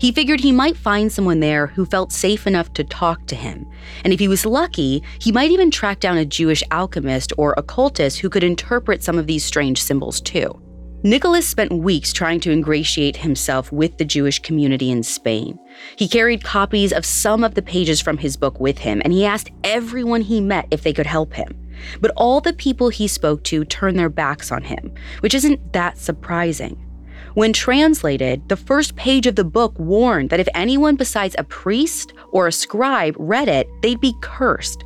He 0.00 0.10
figured 0.10 0.40
he 0.40 0.50
might 0.50 0.76
find 0.76 1.12
someone 1.12 1.38
there 1.38 1.68
who 1.68 1.86
felt 1.86 2.10
safe 2.10 2.48
enough 2.48 2.72
to 2.72 2.82
talk 2.82 3.24
to 3.28 3.36
him. 3.36 3.64
And 4.02 4.12
if 4.12 4.18
he 4.18 4.26
was 4.26 4.44
lucky, 4.44 5.00
he 5.20 5.30
might 5.30 5.52
even 5.52 5.70
track 5.70 6.00
down 6.00 6.18
a 6.18 6.24
Jewish 6.24 6.64
alchemist 6.72 7.32
or 7.38 7.54
occultist 7.56 8.18
who 8.18 8.30
could 8.30 8.42
interpret 8.42 9.04
some 9.04 9.16
of 9.16 9.28
these 9.28 9.44
strange 9.44 9.80
symbols 9.80 10.20
too. 10.20 10.60
Nicholas 11.04 11.46
spent 11.46 11.70
weeks 11.70 12.12
trying 12.12 12.40
to 12.40 12.50
ingratiate 12.50 13.18
himself 13.18 13.70
with 13.70 13.96
the 13.98 14.04
Jewish 14.04 14.40
community 14.40 14.90
in 14.90 15.04
Spain. 15.04 15.56
He 15.94 16.08
carried 16.08 16.42
copies 16.42 16.92
of 16.92 17.06
some 17.06 17.44
of 17.44 17.54
the 17.54 17.62
pages 17.62 18.00
from 18.00 18.18
his 18.18 18.36
book 18.36 18.58
with 18.58 18.78
him, 18.78 19.00
and 19.04 19.12
he 19.12 19.24
asked 19.24 19.52
everyone 19.62 20.22
he 20.22 20.40
met 20.40 20.66
if 20.72 20.82
they 20.82 20.92
could 20.92 21.06
help 21.06 21.34
him. 21.34 21.56
But 22.00 22.10
all 22.16 22.40
the 22.40 22.52
people 22.52 22.88
he 22.88 23.06
spoke 23.06 23.44
to 23.44 23.64
turned 23.64 23.96
their 23.96 24.08
backs 24.08 24.50
on 24.50 24.64
him, 24.64 24.92
which 25.20 25.34
isn't 25.34 25.72
that 25.72 25.98
surprising. 25.98 26.84
When 27.34 27.52
translated, 27.52 28.48
the 28.48 28.56
first 28.56 28.96
page 28.96 29.28
of 29.28 29.36
the 29.36 29.44
book 29.44 29.78
warned 29.78 30.30
that 30.30 30.40
if 30.40 30.48
anyone 30.52 30.96
besides 30.96 31.36
a 31.38 31.44
priest 31.44 32.12
or 32.32 32.48
a 32.48 32.52
scribe 32.52 33.14
read 33.20 33.46
it, 33.46 33.68
they'd 33.82 34.00
be 34.00 34.16
cursed. 34.20 34.82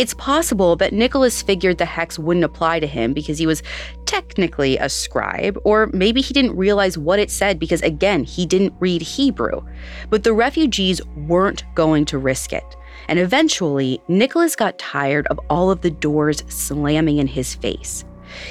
It's 0.00 0.14
possible 0.14 0.76
that 0.76 0.94
Nicholas 0.94 1.42
figured 1.42 1.76
the 1.76 1.84
hex 1.84 2.18
wouldn't 2.18 2.42
apply 2.42 2.80
to 2.80 2.86
him 2.86 3.12
because 3.12 3.36
he 3.36 3.46
was 3.46 3.62
technically 4.06 4.78
a 4.78 4.88
scribe, 4.88 5.58
or 5.62 5.90
maybe 5.92 6.22
he 6.22 6.32
didn't 6.32 6.56
realize 6.56 6.96
what 6.96 7.18
it 7.18 7.30
said 7.30 7.58
because, 7.58 7.82
again, 7.82 8.24
he 8.24 8.46
didn't 8.46 8.72
read 8.80 9.02
Hebrew. 9.02 9.60
But 10.08 10.24
the 10.24 10.32
refugees 10.32 11.04
weren't 11.28 11.64
going 11.74 12.06
to 12.06 12.16
risk 12.16 12.54
it. 12.54 12.64
And 13.08 13.18
eventually, 13.18 14.00
Nicholas 14.08 14.56
got 14.56 14.78
tired 14.78 15.26
of 15.26 15.38
all 15.50 15.70
of 15.70 15.82
the 15.82 15.90
doors 15.90 16.44
slamming 16.48 17.18
in 17.18 17.26
his 17.26 17.54
face. 17.54 18.06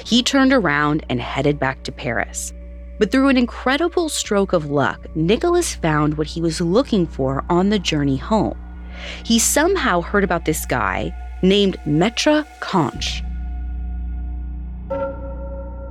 He 0.06 0.22
turned 0.22 0.52
around 0.52 1.04
and 1.08 1.20
headed 1.20 1.58
back 1.58 1.82
to 1.82 1.90
Paris. 1.90 2.52
But 3.00 3.10
through 3.10 3.26
an 3.26 3.36
incredible 3.36 4.08
stroke 4.08 4.52
of 4.52 4.70
luck, 4.70 5.04
Nicholas 5.16 5.74
found 5.74 6.16
what 6.16 6.28
he 6.28 6.40
was 6.40 6.60
looking 6.60 7.08
for 7.08 7.44
on 7.50 7.70
the 7.70 7.78
journey 7.80 8.18
home. 8.18 8.56
He 9.24 9.40
somehow 9.40 10.00
heard 10.00 10.22
about 10.22 10.44
this 10.44 10.64
guy 10.64 11.12
named 11.42 11.78
Maitre 11.86 12.44
Canches. 12.60 13.22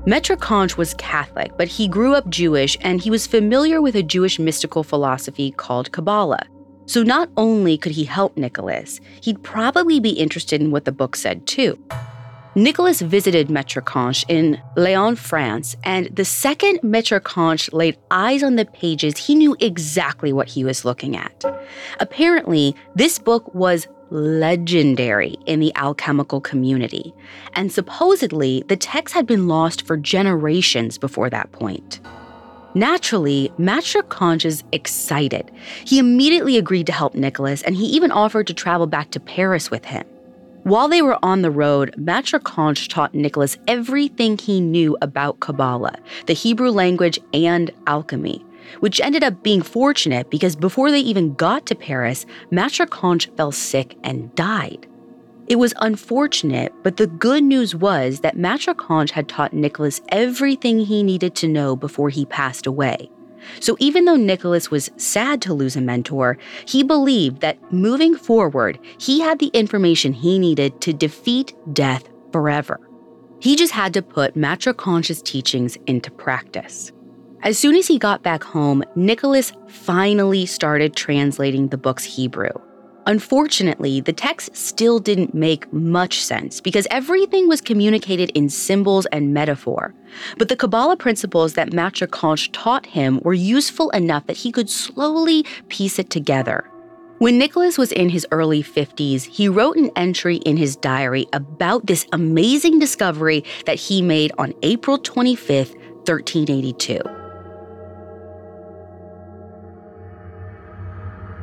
Maitre 0.06 0.38
Canches 0.38 0.77
was 0.77 0.94
Catholic, 0.96 1.51
but 1.58 1.68
he 1.68 1.88
grew 1.88 2.15
up 2.15 2.29
Jewish 2.29 2.77
and 2.82 3.01
he 3.01 3.12
was 3.12 3.27
familiar 3.27 3.82
with 3.82 3.96
a 3.96 4.03
Jewish 4.03 4.39
mystical 4.39 4.84
philosophy 4.84 5.51
called 5.51 5.91
Kabbalah. 5.91 6.48
So 6.86 7.03
not 7.03 7.29
only 7.38 7.77
could 7.77 7.91
he 7.91 8.06
help 8.06 8.36
Nicholas, 8.36 9.00
he'd 9.22 9.44
probably 9.44 10.00
be 10.00 10.10
interested 10.12 10.62
in 10.62 10.72
what 10.72 10.86
the 10.86 10.91
book 10.91 11.15
said 11.15 11.46
too. 11.46 11.77
Nicholas 12.56 13.01
visited 13.01 13.50
Maitre 13.50 13.84
Canches 13.84 14.25
in 14.27 14.60
Lyon, 14.75 15.15
France, 15.15 15.75
and 15.84 16.08
the 16.08 16.25
second 16.25 16.79
Maitre 16.82 17.20
Canches 17.20 17.72
laid 17.72 17.96
eyes 18.10 18.41
on 18.41 18.56
the 18.56 18.65
pages, 18.65 19.18
he 19.18 19.36
knew 19.36 19.56
exactly 19.60 20.34
what 20.34 20.48
he 20.48 20.63
was 20.63 20.84
looking 20.84 21.15
at. 21.15 21.46
Apparently, 22.00 22.75
this 22.96 23.20
book 23.20 23.53
was 23.53 23.88
legendary 24.12 25.36
in 25.46 25.60
the 25.60 25.75
alchemical 25.75 26.42
community, 26.42 27.13
and 27.54 27.72
supposedly 27.72 28.63
the 28.68 28.78
text 28.78 29.13
had 29.13 29.25
been 29.25 29.48
lost 29.48 29.86
for 29.86 29.98
generations 29.98 30.98
before 30.98 31.30
that 31.30 31.51
point. 31.51 32.00
Naturally, 32.75 33.51
Maitre 33.58 34.04
Canches 34.04 34.56
is 34.60 34.63
excited. 34.72 35.51
He 35.86 35.98
immediately 36.00 36.58
agreed 36.58 36.86
to 36.88 36.94
help 36.94 37.16
Nicholas, 37.16 37.63
and 37.63 37.75
he 37.75 37.86
even 37.86 38.12
offered 38.12 38.48
to 38.48 38.54
travel 38.54 38.88
back 38.88 39.12
to 39.12 39.20
Paris 39.20 39.72
with 39.72 39.86
him. 39.86 40.06
While 40.63 40.88
they 40.88 41.01
were 41.01 41.18
on 41.24 41.42
the 41.42 41.51
road, 41.51 41.96
Maitre 41.98 42.39
Canches 42.39 42.88
taught 42.88 43.16
Nicholas 43.16 43.58
everything 43.68 44.38
he 44.38 44.62
knew 44.62 44.98
about 45.01 45.39
Kabbalah, 45.39 45.98
the 46.28 46.34
Hebrew 46.34 46.70
language, 46.70 47.18
and 47.34 47.72
alchemy 47.88 48.46
which 48.79 49.01
ended 49.01 49.23
up 49.23 49.43
being 49.43 49.61
fortunate 49.61 50.29
because 50.29 50.55
before 50.55 50.91
they 50.91 50.99
even 50.99 51.33
got 51.35 51.65
to 51.65 51.75
Paris, 51.75 52.25
Maitre 52.51 52.88
Canches 52.88 53.33
fell 53.35 53.51
sick 53.51 53.97
and 54.03 54.33
died. 54.35 54.88
It 55.47 55.57
was 55.57 55.73
unfortunate, 55.77 56.73
but 56.83 56.97
the 56.97 57.07
good 57.07 57.43
news 57.43 57.73
was 57.75 58.19
that 58.19 58.38
Maitre 58.38 58.75
Canches 58.75 59.15
had 59.15 59.27
taught 59.27 59.51
Nicholas 59.51 59.99
everything 60.09 60.79
he 60.79 61.01
needed 61.01 61.33
to 61.35 61.47
know 61.47 61.75
before 61.75 62.09
he 62.09 62.25
passed 62.25 62.67
away. 62.67 63.09
So 63.59 63.75
even 63.79 64.05
though 64.05 64.15
Nicholas 64.15 64.69
was 64.69 64.91
sad 64.97 65.41
to 65.43 65.53
lose 65.53 65.75
a 65.75 65.81
mentor, 65.81 66.38
he 66.65 66.83
believed 66.83 67.41
that 67.41 67.71
moving 67.71 68.15
forward, 68.15 68.77
he 68.99 69.21
had 69.21 69.39
the 69.39 69.47
information 69.47 70.13
he 70.13 70.38
needed 70.38 70.81
to 70.81 70.93
defeat 70.93 71.55
death 71.73 72.07
forever. 72.31 72.79
He 73.39 73.55
just 73.55 73.73
had 73.73 73.93
to 73.93 74.01
put 74.01 74.35
Maitre 74.35 74.73
Canches's 74.73 75.21
teachings 75.21 75.77
into 75.88 76.11
practice. 76.11 76.91
As 77.41 77.58
soon 77.58 77.75
as 77.75 77.88
he 77.88 77.98
got 77.98 78.22
back 78.22 78.43
home, 78.43 78.84
Nicholas 78.96 79.53
finally 79.67 80.46
started 80.46 80.93
translating 80.93 81.69
the 81.69 81.77
book's 81.77 82.03
Hebrew. 82.03 82.50
Unfortunately, 83.05 84.01
the 84.01 84.12
text 84.12 84.55
still 84.55 85.00
didn't 85.00 85.34
make 85.34 85.72
much 85.72 86.22
sense 86.22 86.60
because 86.60 86.86
everything 86.91 87.48
was 87.48 87.62
communicated 87.62 88.29
in 88.31 88.50
symbols 88.50 89.05
and 89.08 89.34
metaphor. 89.34 89.96
But 90.38 90.50
the 90.50 90.58
Kabbalah 90.58 90.98
principles 90.98 91.53
that 91.53 91.72
Maitre 91.72 92.08
Canches 92.08 92.50
taught 92.51 92.86
him 92.86 93.22
were 93.24 93.34
useful 93.34 93.89
enough 93.91 94.27
that 94.27 94.38
he 94.38 94.51
could 94.51 94.69
slowly 94.69 95.46
piece 95.69 95.98
it 95.98 96.10
together. 96.10 96.69
When 97.19 97.38
Nicholas 97.38 97.77
was 97.77 97.93
in 97.93 98.10
his 98.10 98.27
early 98.31 98.62
50s, 98.62 99.24
he 99.24 99.48
wrote 99.48 99.77
an 99.77 99.91
entry 99.96 100.38
in 100.38 100.58
his 100.58 100.75
diary 100.75 101.25
about 101.31 101.88
this 101.88 102.05
amazing 102.12 102.79
discovery 102.79 103.46
that 103.65 103.79
he 103.79 104.01
made 104.01 104.34
on 104.38 104.53
April 104.62 104.98
25, 104.98 105.69
1382. 106.05 107.18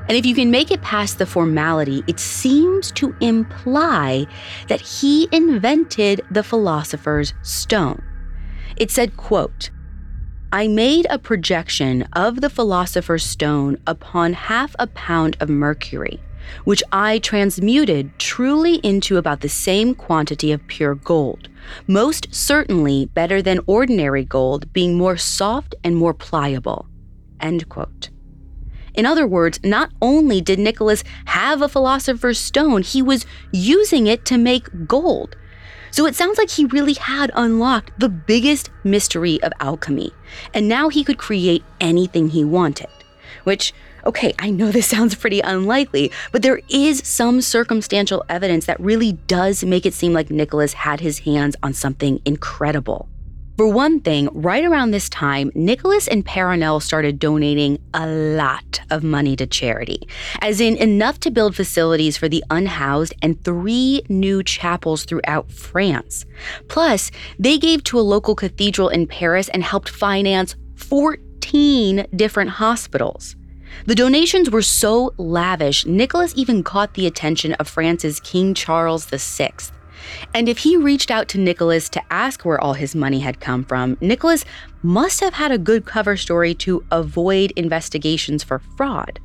And 0.09 0.17
if 0.17 0.25
you 0.25 0.35
can 0.35 0.51
make 0.51 0.71
it 0.71 0.83
past 0.83 1.19
the 1.19 1.27
formality, 1.27 2.05
it 2.07 2.21
seems 2.21 2.93
to 2.93 3.15
imply 3.21 4.27
that 4.69 4.81
he 4.81 5.29
invented 5.33 6.21
the 6.31 6.45
philosopher's 6.45 7.35
stone. 7.43 8.03
It 8.77 8.91
said, 8.91 9.17
quote, 9.17 9.71
I 10.53 10.69
made 10.69 11.07
a 11.11 11.19
projection 11.19 12.03
of 12.13 12.41
the 12.41 12.51
philosopher's 12.51 13.25
stone 13.25 13.79
upon 13.87 14.33
half 14.33 14.77
a 14.79 14.87
pound 14.87 15.37
of 15.41 15.49
mercury, 15.49 16.21
which 16.65 16.85
I 16.93 17.19
transmuted 17.19 18.17
truly 18.19 18.77
into 18.77 19.17
about 19.17 19.41
the 19.41 19.49
same 19.49 19.95
quantity 19.95 20.53
of 20.53 20.67
pure 20.69 20.95
gold, 20.95 21.49
most 21.89 22.33
certainly 22.33 23.07
better 23.07 23.43
than 23.43 23.61
ordinary 23.67 24.25
gold, 24.25 24.73
being 24.73 24.97
more 24.97 25.17
soft 25.17 25.75
and 25.83 25.97
more 25.97 26.15
pliable. 26.15 26.87
End 27.41 27.69
quote. 27.69 28.11
In 28.97 29.07
other 29.07 29.27
words, 29.27 29.61
not 29.63 29.91
only 30.01 30.41
did 30.41 30.59
Nicholas 30.59 31.05
have 31.27 31.63
a 31.63 31.69
philosopher's 31.69 32.39
stone, 32.39 32.83
he 32.83 33.03
was 33.03 33.27
using 33.53 34.07
it 34.07 34.25
to 34.25 34.39
make 34.39 34.89
gold. 34.89 35.37
So 35.91 36.07
it 36.07 36.15
sounds 36.15 36.39
like 36.39 36.51
he 36.51 36.65
really 36.65 36.95
had 36.95 37.31
unlocked 37.35 37.99
the 38.01 38.09
biggest 38.09 38.71
mystery 38.85 39.41
of 39.43 39.53
alchemy, 39.61 40.13
and 40.53 40.69
now 40.69 40.89
he 40.89 41.05
could 41.05 41.19
create 41.19 41.63
anything 41.81 42.29
he 42.29 42.45
wanted. 42.45 42.89
which, 43.45 43.73
okay, 44.05 44.35
I 44.41 44.51
know 44.51 44.73
this 44.73 44.87
sounds 44.95 45.15
pretty 45.15 45.41
unlikely, 45.41 46.11
but 46.33 46.43
there 46.43 46.61
is 46.69 47.07
some 47.07 47.41
circumstantial 47.41 48.25
evidence 48.29 48.67
that 48.67 48.81
really 48.81 49.13
does 49.13 49.63
make 49.63 49.87
it 49.87 49.95
seem 49.95 50.13
like 50.13 50.31
Nicholas 50.31 50.73
had 50.73 51.01
his 51.01 51.21
hands 51.21 51.55
on 51.63 51.73
something 51.73 52.21
incredible. 52.25 53.09
For 53.57 53.67
one 53.67 54.01
thing, 54.01 54.29
right 54.35 54.67
around 54.67 54.91
this 54.91 55.09
time, 55.09 55.51
Nicholas 55.55 56.09
and 56.09 56.27
Perenelle 56.27 56.83
started 56.83 57.19
donating 57.19 57.79
a 57.95 58.07
lot 58.07 58.81
of 58.91 59.03
money 59.03 59.35
to 59.35 59.47
charity, 59.47 60.07
as 60.43 60.61
in 60.61 60.77
enough 60.77 61.21
to 61.21 61.31
build 61.31 61.57
facilities 61.57 62.19
for 62.19 62.29
the 62.29 62.45
unhoused 62.51 63.15
and 63.23 63.43
three 63.43 64.03
new 64.11 64.43
chapels 64.43 65.05
throughout 65.05 65.51
France. 65.51 66.27
Plus, 66.69 67.11
they 67.39 67.57
gave 67.57 67.83
to 67.85 67.99
a 67.99 68.03
local 68.03 68.35
cathedral 68.35 68.91
in 68.91 69.07
Paris 69.07 69.49
and 69.49 69.63
helped 69.63 69.89
finance 69.89 70.55
14 70.75 72.09
different 72.15 72.51
hospitals. 72.51 73.37
The 73.87 73.95
donations 73.95 74.51
were 74.51 74.61
so 74.61 75.15
lavish, 75.17 75.87
Nicholas 75.87 76.35
even 76.37 76.63
caught 76.63 76.93
the 76.93 77.07
attention 77.07 77.55
of 77.55 77.69
France's 77.69 78.21
King 78.21 78.53
Charles 78.53 79.07
VI. 79.07 79.53
And 80.35 80.49
if 80.49 80.59
he 80.59 80.77
reached 80.77 81.11
out 81.11 81.29
to 81.29 81.39
Nicholas 81.39 81.89
to 81.91 82.03
ask 82.11 82.45
where 82.45 82.61
all 82.61 82.75
his 82.75 82.95
money 82.95 83.21
had 83.21 83.41
come 83.41 83.65
from, 83.65 83.97
Nicholas 84.01 84.45
must 84.83 85.21
have 85.21 85.35
had 85.35 85.53
a 85.53 85.59
good 85.59 85.85
cover 85.85 86.17
story 86.17 86.55
to 86.55 86.85
avoid 86.91 87.53
investigations 87.53 88.45
for 88.45 88.61
fraud. 88.77 89.21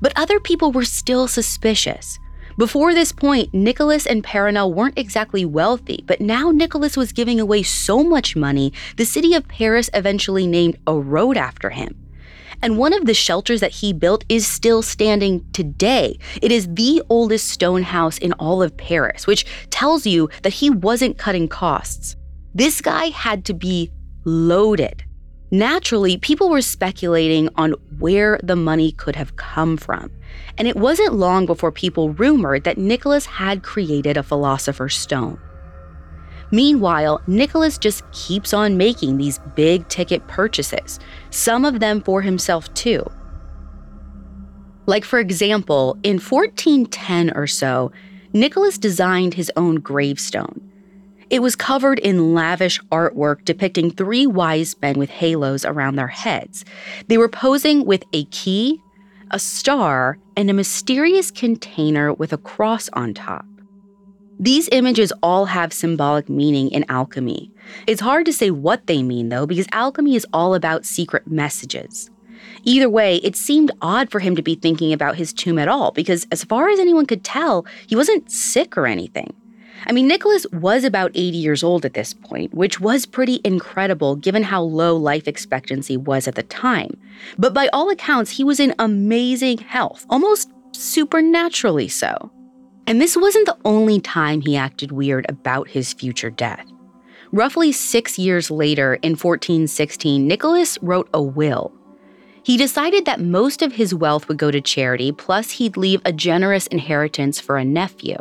But 0.00 0.12
other 0.16 0.40
people 0.40 0.72
were 0.72 0.84
still 0.84 1.28
suspicious. 1.28 2.18
Before 2.58 2.92
this 2.92 3.12
point, 3.12 3.54
Nicholas 3.54 4.06
and 4.06 4.22
Perenelle 4.22 4.74
weren't 4.74 4.98
exactly 4.98 5.44
wealthy, 5.44 6.04
but 6.06 6.20
now 6.20 6.50
Nicholas 6.50 6.96
was 6.96 7.12
giving 7.12 7.40
away 7.40 7.62
so 7.62 8.04
much 8.04 8.36
money, 8.36 8.72
the 8.96 9.06
city 9.06 9.34
of 9.34 9.48
Paris 9.48 9.88
eventually 9.94 10.46
named 10.46 10.78
a 10.86 10.94
road 10.94 11.38
after 11.38 11.70
him. 11.70 12.01
And 12.62 12.78
one 12.78 12.92
of 12.92 13.06
the 13.06 13.14
shelters 13.14 13.60
that 13.60 13.72
he 13.72 13.92
built 13.92 14.24
is 14.28 14.46
still 14.46 14.82
standing 14.82 15.44
today. 15.52 16.18
It 16.40 16.52
is 16.52 16.68
the 16.72 17.02
oldest 17.08 17.48
stone 17.48 17.82
house 17.82 18.18
in 18.18 18.32
all 18.34 18.62
of 18.62 18.76
Paris, 18.76 19.26
which 19.26 19.44
tells 19.70 20.06
you 20.06 20.30
that 20.42 20.52
he 20.52 20.70
wasn't 20.70 21.18
cutting 21.18 21.48
costs. 21.48 22.16
This 22.54 22.80
guy 22.80 23.06
had 23.06 23.44
to 23.46 23.54
be 23.54 23.90
loaded. 24.24 25.04
Naturally, 25.50 26.16
people 26.16 26.48
were 26.48 26.62
speculating 26.62 27.48
on 27.56 27.72
where 27.98 28.40
the 28.42 28.56
money 28.56 28.92
could 28.92 29.16
have 29.16 29.36
come 29.36 29.76
from. 29.76 30.10
And 30.56 30.66
it 30.66 30.76
wasn't 30.76 31.14
long 31.14 31.44
before 31.44 31.72
people 31.72 32.10
rumored 32.14 32.64
that 32.64 32.78
Nicholas 32.78 33.26
had 33.26 33.62
created 33.62 34.16
a 34.16 34.22
philosopher's 34.22 34.96
stone. 34.96 35.38
Meanwhile, 36.52 37.22
Nicholas 37.26 37.78
just 37.78 38.08
keeps 38.12 38.52
on 38.52 38.76
making 38.76 39.16
these 39.16 39.40
big 39.56 39.88
ticket 39.88 40.26
purchases, 40.28 41.00
some 41.30 41.64
of 41.64 41.80
them 41.80 42.02
for 42.02 42.20
himself 42.20 42.72
too. 42.74 43.04
Like, 44.84 45.04
for 45.04 45.18
example, 45.18 45.96
in 46.02 46.18
1410 46.18 47.32
or 47.34 47.46
so, 47.46 47.90
Nicholas 48.34 48.76
designed 48.76 49.34
his 49.34 49.50
own 49.56 49.76
gravestone. 49.76 50.60
It 51.30 51.40
was 51.40 51.56
covered 51.56 51.98
in 52.00 52.34
lavish 52.34 52.78
artwork 52.90 53.46
depicting 53.46 53.90
three 53.90 54.26
wise 54.26 54.76
men 54.82 54.98
with 54.98 55.08
halos 55.08 55.64
around 55.64 55.96
their 55.96 56.08
heads. 56.08 56.66
They 57.08 57.16
were 57.16 57.30
posing 57.30 57.86
with 57.86 58.04
a 58.12 58.24
key, 58.26 58.78
a 59.30 59.38
star, 59.38 60.18
and 60.36 60.50
a 60.50 60.54
mysterious 60.54 61.30
container 61.30 62.12
with 62.12 62.34
a 62.34 62.38
cross 62.38 62.90
on 62.92 63.14
top. 63.14 63.46
These 64.42 64.68
images 64.72 65.12
all 65.22 65.44
have 65.44 65.72
symbolic 65.72 66.28
meaning 66.28 66.68
in 66.72 66.84
alchemy. 66.88 67.52
It's 67.86 68.00
hard 68.00 68.26
to 68.26 68.32
say 68.32 68.50
what 68.50 68.88
they 68.88 69.00
mean, 69.00 69.28
though, 69.28 69.46
because 69.46 69.68
alchemy 69.70 70.16
is 70.16 70.26
all 70.32 70.56
about 70.56 70.84
secret 70.84 71.28
messages. 71.28 72.10
Either 72.64 72.90
way, 72.90 73.18
it 73.18 73.36
seemed 73.36 73.70
odd 73.80 74.10
for 74.10 74.18
him 74.18 74.34
to 74.34 74.42
be 74.42 74.56
thinking 74.56 74.92
about 74.92 75.14
his 75.14 75.32
tomb 75.32 75.60
at 75.60 75.68
all, 75.68 75.92
because 75.92 76.26
as 76.32 76.42
far 76.42 76.68
as 76.68 76.80
anyone 76.80 77.06
could 77.06 77.22
tell, 77.22 77.64
he 77.86 77.94
wasn't 77.94 78.32
sick 78.32 78.76
or 78.76 78.88
anything. 78.88 79.32
I 79.86 79.92
mean, 79.92 80.08
Nicholas 80.08 80.44
was 80.52 80.82
about 80.82 81.12
80 81.14 81.36
years 81.36 81.62
old 81.62 81.84
at 81.84 81.94
this 81.94 82.12
point, 82.12 82.52
which 82.52 82.80
was 82.80 83.06
pretty 83.06 83.40
incredible 83.44 84.16
given 84.16 84.42
how 84.42 84.62
low 84.62 84.96
life 84.96 85.28
expectancy 85.28 85.96
was 85.96 86.26
at 86.26 86.34
the 86.34 86.42
time. 86.42 86.98
But 87.38 87.54
by 87.54 87.68
all 87.72 87.90
accounts, 87.90 88.32
he 88.32 88.42
was 88.42 88.58
in 88.58 88.74
amazing 88.80 89.58
health, 89.58 90.04
almost 90.10 90.50
supernaturally 90.72 91.86
so. 91.86 92.32
And 92.86 93.00
this 93.00 93.16
wasn't 93.16 93.46
the 93.46 93.58
only 93.64 94.00
time 94.00 94.40
he 94.40 94.56
acted 94.56 94.92
weird 94.92 95.26
about 95.28 95.68
his 95.68 95.92
future 95.92 96.30
death. 96.30 96.66
Roughly 97.30 97.72
six 97.72 98.18
years 98.18 98.50
later, 98.50 98.94
in 98.96 99.12
1416, 99.12 100.26
Nicholas 100.26 100.78
wrote 100.82 101.08
a 101.14 101.22
will. 101.22 101.72
He 102.44 102.56
decided 102.56 103.04
that 103.04 103.20
most 103.20 103.62
of 103.62 103.72
his 103.72 103.94
wealth 103.94 104.28
would 104.28 104.36
go 104.36 104.50
to 104.50 104.60
charity, 104.60 105.12
plus, 105.12 105.52
he'd 105.52 105.76
leave 105.76 106.02
a 106.04 106.12
generous 106.12 106.66
inheritance 106.66 107.40
for 107.40 107.56
a 107.56 107.64
nephew. 107.64 108.16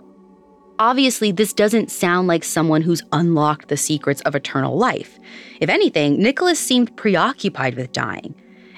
Obviously, 0.79 1.31
this 1.31 1.53
doesn't 1.53 1.91
sound 1.91 2.27
like 2.27 2.43
someone 2.43 2.81
who's 2.81 3.03
unlocked 3.11 3.67
the 3.67 3.77
secrets 3.77 4.21
of 4.21 4.33
eternal 4.33 4.77
life. 4.77 5.19
If 5.59 5.69
anything, 5.69 6.21
Nicholas 6.21 6.59
seemed 6.59 6.95
preoccupied 6.95 7.75
with 7.75 7.91
dying. 7.91 8.33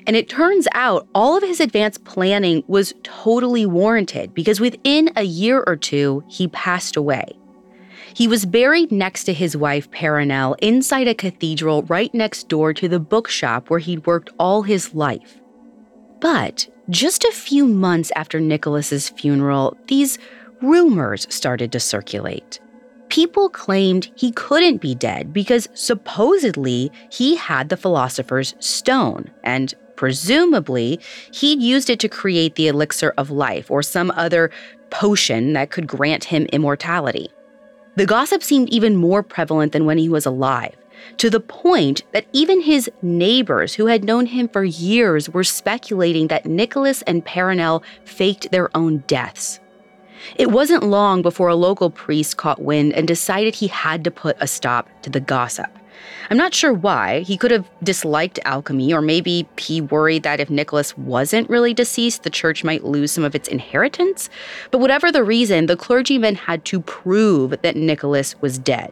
And 0.05 0.15
it 0.15 0.29
turns 0.29 0.67
out 0.73 1.07
all 1.15 1.37
of 1.37 1.43
his 1.43 1.59
advanced 1.59 2.03
planning 2.03 2.63
was 2.67 2.93
totally 3.03 3.65
warranted 3.65 4.33
because 4.33 4.59
within 4.59 5.11
a 5.15 5.23
year 5.23 5.63
or 5.65 5.75
two, 5.75 6.23
he 6.27 6.47
passed 6.49 6.95
away. 6.95 7.25
He 8.15 8.27
was 8.27 8.45
buried 8.45 8.91
next 8.91 9.23
to 9.23 9.33
his 9.33 9.57
wife, 9.57 9.89
Perenelle, 9.89 10.55
inside 10.61 11.07
a 11.07 11.15
cathedral 11.15 11.83
right 11.83 12.13
next 12.13 12.47
door 12.47 12.73
to 12.73 12.87
the 12.87 12.99
bookshop 12.99 13.69
where 13.69 13.79
he'd 13.79 14.05
worked 14.05 14.29
all 14.37 14.61
his 14.61 14.93
life. 14.93 15.39
But 16.19 16.69
just 16.89 17.23
a 17.23 17.31
few 17.31 17.65
months 17.65 18.11
after 18.15 18.39
Nicholas's 18.39 19.09
funeral, 19.09 19.77
these 19.87 20.19
rumors 20.61 21.25
started 21.33 21.71
to 21.71 21.79
circulate. 21.79 22.59
People 23.13 23.47
claimed 23.47 24.09
he 24.15 24.31
couldn't 24.31 24.77
be 24.81 24.95
dead 24.95 25.31
because 25.31 25.69
supposedly 25.75 26.91
he 27.11 27.35
had 27.35 27.69
the 27.69 27.77
philosopher's 27.77 28.55
stone, 28.59 29.29
and 29.43 29.75
Presumably, 29.95 30.99
he'd 31.31 31.61
used 31.61 31.87
it 31.91 31.99
to 31.99 32.09
create 32.09 32.55
the 32.55 32.67
elixir 32.67 33.13
of 33.15 33.29
life 33.29 33.69
or 33.69 33.83
some 33.83 34.09
other 34.15 34.49
potion 34.89 35.53
that 35.53 35.69
could 35.69 35.85
grant 35.85 36.23
him 36.23 36.47
immortality. 36.47 37.29
The 37.97 38.07
gossip 38.07 38.41
seemed 38.41 38.69
even 38.69 38.95
more 38.95 39.21
prevalent 39.21 39.71
than 39.71 39.85
when 39.85 39.99
he 39.99 40.09
was 40.09 40.25
alive, 40.25 40.75
to 41.17 41.29
the 41.29 41.39
point 41.39 42.01
that 42.13 42.25
even 42.33 42.61
his 42.61 42.89
neighbors 43.03 43.75
who 43.75 43.85
had 43.85 44.03
known 44.03 44.25
him 44.25 44.47
for 44.47 44.63
years 44.63 45.29
were 45.29 45.43
speculating 45.43 46.29
that 46.29 46.47
Nicholas 46.47 47.03
and 47.03 47.23
Perenelle 47.23 47.83
faked 48.05 48.49
their 48.49 48.75
own 48.75 49.03
deaths. 49.05 49.59
It 50.35 50.51
wasn't 50.51 50.83
long 50.83 51.21
before 51.21 51.47
a 51.47 51.55
local 51.55 51.89
priest 51.89 52.37
caught 52.37 52.61
wind 52.61 52.93
and 52.93 53.07
decided 53.07 53.55
he 53.55 53.67
had 53.67 54.03
to 54.03 54.11
put 54.11 54.37
a 54.39 54.47
stop 54.47 54.87
to 55.03 55.09
the 55.09 55.19
gossip. 55.19 55.67
I'm 56.29 56.37
not 56.37 56.53
sure 56.53 56.73
why. 56.73 57.21
He 57.21 57.37
could 57.37 57.51
have 57.51 57.69
disliked 57.83 58.39
alchemy, 58.45 58.93
or 58.93 59.01
maybe 59.01 59.47
he 59.57 59.81
worried 59.81 60.23
that 60.23 60.39
if 60.39 60.49
Nicholas 60.49 60.97
wasn't 60.97 61.49
really 61.49 61.73
deceased, 61.73 62.23
the 62.23 62.29
church 62.29 62.63
might 62.63 62.83
lose 62.83 63.11
some 63.11 63.23
of 63.23 63.35
its 63.35 63.47
inheritance. 63.47 64.29
But 64.71 64.79
whatever 64.79 65.11
the 65.11 65.23
reason, 65.23 65.65
the 65.65 65.77
clergyman 65.77 66.35
had 66.35 66.65
to 66.65 66.81
prove 66.81 67.61
that 67.61 67.75
Nicholas 67.75 68.39
was 68.41 68.57
dead. 68.57 68.91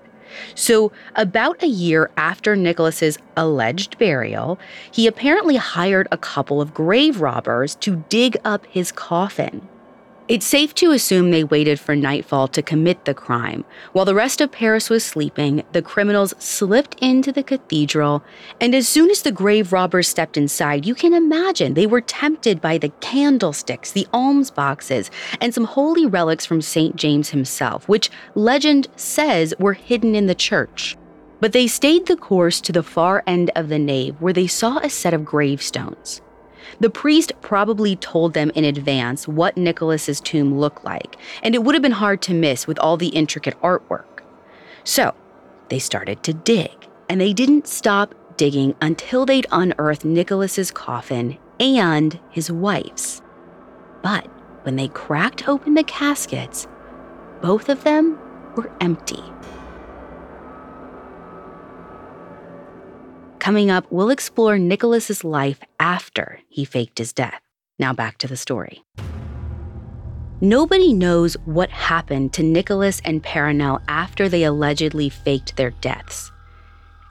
So, 0.55 0.93
about 1.15 1.61
a 1.61 1.67
year 1.67 2.09
after 2.15 2.55
Nicholas's 2.55 3.17
alleged 3.35 3.97
burial, 3.97 4.57
he 4.89 5.05
apparently 5.05 5.57
hired 5.57 6.07
a 6.09 6.17
couple 6.17 6.61
of 6.61 6.73
grave 6.73 7.19
robbers 7.19 7.75
to 7.75 8.05
dig 8.07 8.37
up 8.45 8.65
his 8.67 8.93
coffin. 8.93 9.67
It's 10.31 10.45
safe 10.45 10.73
to 10.75 10.91
assume 10.91 11.29
they 11.29 11.43
waited 11.43 11.77
for 11.77 11.93
nightfall 11.93 12.47
to 12.47 12.61
commit 12.61 13.03
the 13.03 13.13
crime. 13.13 13.65
While 13.91 14.05
the 14.05 14.15
rest 14.15 14.39
of 14.39 14.49
Paris 14.49 14.89
was 14.89 15.03
sleeping, 15.03 15.63
the 15.73 15.81
criminals 15.81 16.33
slipped 16.39 16.95
into 17.01 17.33
the 17.33 17.43
cathedral, 17.43 18.23
and 18.61 18.73
as 18.73 18.87
soon 18.87 19.09
as 19.09 19.23
the 19.23 19.33
grave 19.33 19.73
robbers 19.73 20.07
stepped 20.07 20.37
inside, 20.37 20.85
you 20.85 20.95
can 20.95 21.13
imagine 21.13 21.73
they 21.73 21.85
were 21.85 21.99
tempted 21.99 22.61
by 22.61 22.77
the 22.77 22.93
candlesticks, 23.01 23.91
the 23.91 24.07
alms 24.13 24.49
boxes, 24.49 25.11
and 25.41 25.53
some 25.53 25.65
holy 25.65 26.05
relics 26.05 26.45
from 26.45 26.61
St. 26.61 26.95
James 26.95 27.31
himself, 27.31 27.85
which 27.89 28.09
legend 28.33 28.87
says 28.95 29.53
were 29.59 29.73
hidden 29.73 30.15
in 30.15 30.27
the 30.27 30.33
church. 30.33 30.95
But 31.41 31.51
they 31.51 31.67
stayed 31.67 32.05
the 32.05 32.15
course 32.15 32.61
to 32.61 32.71
the 32.71 32.83
far 32.83 33.21
end 33.27 33.51
of 33.57 33.67
the 33.67 33.79
nave 33.79 34.15
where 34.21 34.31
they 34.31 34.47
saw 34.47 34.77
a 34.77 34.89
set 34.89 35.13
of 35.13 35.25
gravestones. 35.25 36.21
The 36.79 36.89
priest 36.89 37.33
probably 37.41 37.95
told 37.95 38.33
them 38.33 38.51
in 38.55 38.65
advance 38.65 39.27
what 39.27 39.57
Nicholas's 39.57 40.19
tomb 40.19 40.57
looked 40.57 40.83
like, 40.83 41.17
and 41.43 41.53
it 41.53 41.63
would 41.63 41.75
have 41.75 41.81
been 41.81 41.91
hard 41.91 42.21
to 42.23 42.33
miss 42.33 42.67
with 42.67 42.79
all 42.79 42.97
the 42.97 43.09
intricate 43.09 43.59
artwork. 43.61 44.21
So, 44.83 45.13
they 45.69 45.79
started 45.79 46.23
to 46.23 46.33
dig, 46.33 46.87
and 47.09 47.21
they 47.21 47.33
didn't 47.33 47.67
stop 47.67 48.15
digging 48.37 48.75
until 48.81 49.25
they'd 49.25 49.47
unearthed 49.51 50.05
Nicholas's 50.05 50.71
coffin 50.71 51.37
and 51.59 52.19
his 52.31 52.51
wife's. 52.51 53.21
But 54.01 54.25
when 54.63 54.75
they 54.75 54.87
cracked 54.87 55.47
open 55.47 55.75
the 55.75 55.83
caskets, 55.83 56.67
both 57.41 57.69
of 57.69 57.83
them 57.83 58.19
were 58.55 58.71
empty. 58.81 59.23
Coming 63.41 63.71
up, 63.71 63.87
we'll 63.89 64.11
explore 64.11 64.59
Nicholas's 64.59 65.23
life 65.23 65.59
after 65.79 66.41
he 66.47 66.63
faked 66.63 66.99
his 66.99 67.11
death. 67.11 67.41
Now 67.79 67.91
back 67.91 68.19
to 68.19 68.27
the 68.27 68.37
story. 68.37 68.83
Nobody 70.41 70.93
knows 70.93 71.33
what 71.45 71.71
happened 71.71 72.33
to 72.33 72.43
Nicholas 72.43 73.01
and 73.03 73.23
Perenelle 73.23 73.81
after 73.87 74.29
they 74.29 74.43
allegedly 74.43 75.09
faked 75.09 75.55
their 75.55 75.71
deaths. 75.71 76.31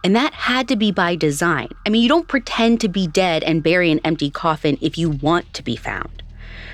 And 0.05 0.15
that 0.15 0.33
had 0.33 0.69
to 0.69 0.77
be 0.77 0.93
by 0.93 1.17
design. 1.17 1.71
I 1.85 1.91
mean, 1.91 2.01
you 2.01 2.09
don't 2.09 2.29
pretend 2.29 2.81
to 2.83 2.89
be 2.89 3.09
dead 3.09 3.43
and 3.43 3.61
bury 3.61 3.91
an 3.91 3.99
empty 4.05 4.31
coffin 4.31 4.79
if 4.81 4.97
you 4.97 5.11
want 5.11 5.53
to 5.55 5.65
be 5.65 5.75
found. 5.75 6.20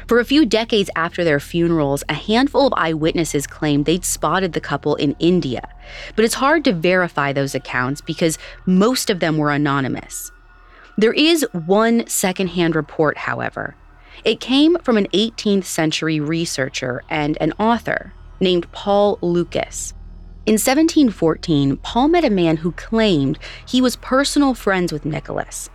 For 0.06 0.20
a 0.20 0.24
few 0.24 0.46
decades 0.46 0.90
after 0.94 1.24
their 1.24 1.40
funerals, 1.40 2.04
a 2.08 2.14
handful 2.14 2.66
of 2.66 2.74
eyewitnesses 2.76 3.46
claimed 3.46 3.84
they'd 3.84 4.04
spotted 4.04 4.52
the 4.52 4.60
couple 4.60 4.94
in 4.96 5.16
India. 5.18 5.68
But 6.14 6.24
it's 6.24 6.34
hard 6.34 6.64
to 6.64 6.72
verify 6.72 7.32
those 7.32 7.54
accounts 7.54 8.00
because 8.00 8.38
most 8.66 9.10
of 9.10 9.20
them 9.20 9.36
were 9.36 9.50
anonymous. 9.50 10.30
There 10.96 11.12
is 11.12 11.46
one 11.52 12.06
secondhand 12.06 12.74
report, 12.74 13.18
however, 13.18 13.76
it 14.24 14.40
came 14.40 14.76
from 14.82 14.96
an 14.96 15.08
18th 15.12 15.64
century 15.64 16.20
researcher 16.20 17.02
and 17.08 17.36
an 17.40 17.52
author 17.58 18.12
named 18.40 18.70
Paul 18.72 19.18
Lucas. 19.20 19.92
In 20.46 20.54
1714, 20.54 21.76
Paul 21.78 22.08
met 22.08 22.24
a 22.24 22.30
man 22.30 22.58
who 22.58 22.72
claimed 22.72 23.38
he 23.66 23.80
was 23.80 23.96
personal 23.96 24.54
friends 24.54 24.92
with 24.92 25.04
Nicholas. 25.04 25.68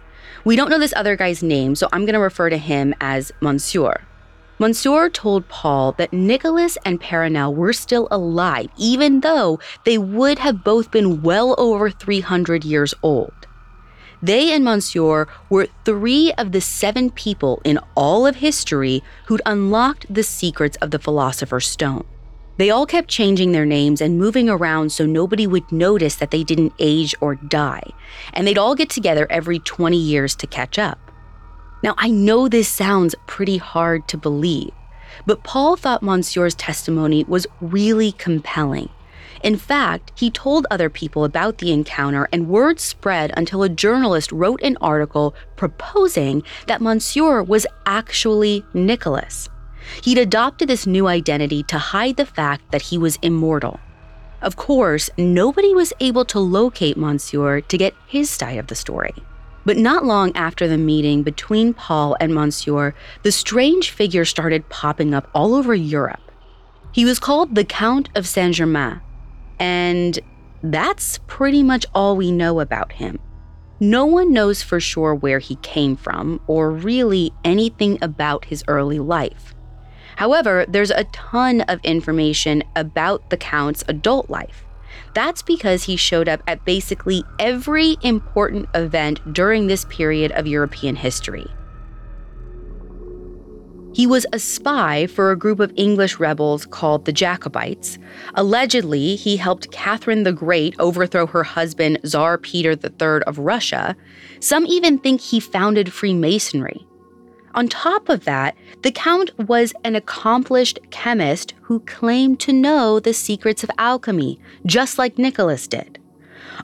We 0.43 0.55
don't 0.55 0.69
know 0.69 0.79
this 0.79 0.93
other 0.95 1.15
guy's 1.15 1.43
name, 1.43 1.75
so 1.75 1.87
I'm 1.93 2.05
going 2.05 2.13
to 2.13 2.19
refer 2.19 2.49
to 2.49 2.57
him 2.57 2.95
as 2.99 3.31
Monsieur. 3.41 4.01
Monsieur 4.57 5.09
told 5.09 5.47
Paul 5.47 5.91
that 5.93 6.13
Nicholas 6.13 6.77
and 6.83 6.99
Perenelle 6.99 7.53
were 7.53 7.73
still 7.73 8.07
alive, 8.09 8.69
even 8.77 9.19
though 9.21 9.59
they 9.85 9.97
would 9.97 10.39
have 10.39 10.63
both 10.63 10.91
been 10.91 11.21
well 11.21 11.53
over 11.57 11.89
300 11.89 12.63
years 12.63 12.93
old. 13.03 13.33
They 14.21 14.51
and 14.51 14.63
Monsieur 14.63 15.27
were 15.49 15.67
three 15.83 16.31
of 16.33 16.51
the 16.51 16.61
seven 16.61 17.09
people 17.11 17.61
in 17.63 17.79
all 17.95 18.27
of 18.27 18.37
history 18.37 19.03
who'd 19.25 19.41
unlocked 19.45 20.11
the 20.13 20.23
secrets 20.23 20.77
of 20.77 20.91
the 20.91 20.99
Philosopher's 20.99 21.67
Stone. 21.67 22.05
They 22.61 22.69
all 22.69 22.85
kept 22.85 23.09
changing 23.09 23.53
their 23.53 23.65
names 23.65 24.01
and 24.01 24.19
moving 24.19 24.47
around 24.47 24.91
so 24.91 25.03
nobody 25.07 25.47
would 25.47 25.71
notice 25.71 26.17
that 26.17 26.29
they 26.29 26.43
didn't 26.43 26.73
age 26.77 27.15
or 27.19 27.33
die, 27.33 27.81
and 28.33 28.45
they'd 28.45 28.59
all 28.59 28.75
get 28.75 28.91
together 28.91 29.25
every 29.31 29.57
20 29.57 29.97
years 29.97 30.35
to 30.35 30.45
catch 30.45 30.77
up. 30.77 30.99
Now, 31.81 31.95
I 31.97 32.11
know 32.11 32.47
this 32.47 32.67
sounds 32.67 33.15
pretty 33.25 33.57
hard 33.57 34.07
to 34.09 34.15
believe, 34.15 34.69
but 35.25 35.43
Paul 35.43 35.75
thought 35.75 36.03
Monsieur's 36.03 36.53
testimony 36.53 37.23
was 37.23 37.47
really 37.61 38.11
compelling. 38.11 38.89
In 39.41 39.57
fact, 39.57 40.11
he 40.13 40.29
told 40.29 40.67
other 40.69 40.91
people 40.91 41.23
about 41.23 41.57
the 41.57 41.71
encounter, 41.71 42.29
and 42.31 42.47
word 42.47 42.79
spread 42.79 43.33
until 43.35 43.63
a 43.63 43.69
journalist 43.69 44.31
wrote 44.31 44.61
an 44.61 44.77
article 44.81 45.33
proposing 45.55 46.43
that 46.67 46.79
Monsieur 46.79 47.41
was 47.41 47.65
actually 47.87 48.63
Nicholas. 48.75 49.49
He'd 50.03 50.17
adopted 50.17 50.67
this 50.67 50.87
new 50.87 51.07
identity 51.07 51.63
to 51.63 51.77
hide 51.77 52.17
the 52.17 52.25
fact 52.25 52.71
that 52.71 52.81
he 52.81 52.97
was 52.97 53.19
immortal. 53.21 53.79
Of 54.41 54.55
course, 54.55 55.09
nobody 55.17 55.73
was 55.73 55.93
able 55.99 56.25
to 56.25 56.39
locate 56.39 56.97
Monsieur 56.97 57.61
to 57.61 57.77
get 57.77 57.93
his 58.07 58.29
side 58.29 58.57
of 58.57 58.67
the 58.67 58.75
story. 58.75 59.13
But 59.65 59.77
not 59.77 60.05
long 60.05 60.35
after 60.35 60.67
the 60.67 60.77
meeting 60.77 61.21
between 61.21 61.75
Paul 61.75 62.17
and 62.19 62.33
Monsieur, 62.33 62.95
the 63.21 63.31
strange 63.31 63.91
figure 63.91 64.25
started 64.25 64.67
popping 64.69 65.13
up 65.13 65.29
all 65.35 65.53
over 65.53 65.75
Europe. 65.75 66.31
He 66.91 67.05
was 67.05 67.19
called 67.19 67.53
the 67.53 67.63
Count 67.63 68.09
of 68.15 68.27
Saint 68.27 68.55
Germain, 68.55 69.01
and 69.59 70.19
that's 70.63 71.19
pretty 71.27 71.61
much 71.61 71.85
all 71.93 72.15
we 72.15 72.31
know 72.31 72.59
about 72.59 72.93
him. 72.93 73.19
No 73.79 74.05
one 74.05 74.33
knows 74.33 74.61
for 74.61 74.79
sure 74.79 75.15
where 75.15 75.39
he 75.39 75.55
came 75.57 75.95
from 75.95 76.39
or 76.47 76.71
really 76.71 77.31
anything 77.43 77.97
about 78.01 78.45
his 78.45 78.63
early 78.67 78.99
life. 78.99 79.55
However, 80.17 80.65
there's 80.67 80.91
a 80.91 81.05
ton 81.05 81.61
of 81.61 81.79
information 81.83 82.63
about 82.75 83.29
the 83.29 83.37
Count's 83.37 83.83
adult 83.87 84.29
life. 84.29 84.63
That's 85.13 85.41
because 85.41 85.83
he 85.83 85.95
showed 85.95 86.29
up 86.29 86.41
at 86.47 86.65
basically 86.65 87.23
every 87.39 87.97
important 88.01 88.69
event 88.73 89.33
during 89.33 89.67
this 89.67 89.85
period 89.85 90.31
of 90.33 90.47
European 90.47 90.95
history. 90.95 91.47
He 93.93 94.07
was 94.07 94.25
a 94.31 94.39
spy 94.39 95.05
for 95.07 95.31
a 95.31 95.37
group 95.37 95.59
of 95.59 95.73
English 95.75 96.17
rebels 96.17 96.65
called 96.65 97.03
the 97.03 97.11
Jacobites. 97.11 97.97
Allegedly, 98.35 99.17
he 99.17 99.35
helped 99.35 99.71
Catherine 99.71 100.23
the 100.23 100.31
Great 100.31 100.75
overthrow 100.79 101.27
her 101.27 101.43
husband, 101.43 101.99
Tsar 102.05 102.37
Peter 102.37 102.71
III 102.71 103.23
of 103.27 103.37
Russia. 103.37 103.97
Some 104.39 104.65
even 104.65 104.97
think 104.97 105.19
he 105.19 105.41
founded 105.41 105.91
Freemasonry. 105.91 106.87
On 107.53 107.67
top 107.67 108.07
of 108.07 108.23
that, 108.25 108.55
the 108.81 108.91
Count 108.91 109.31
was 109.37 109.73
an 109.83 109.95
accomplished 109.95 110.79
chemist 110.89 111.53
who 111.63 111.81
claimed 111.81 112.39
to 112.41 112.53
know 112.53 112.99
the 112.99 113.13
secrets 113.13 113.63
of 113.63 113.71
alchemy, 113.77 114.39
just 114.65 114.97
like 114.97 115.17
Nicholas 115.17 115.67
did. 115.67 115.99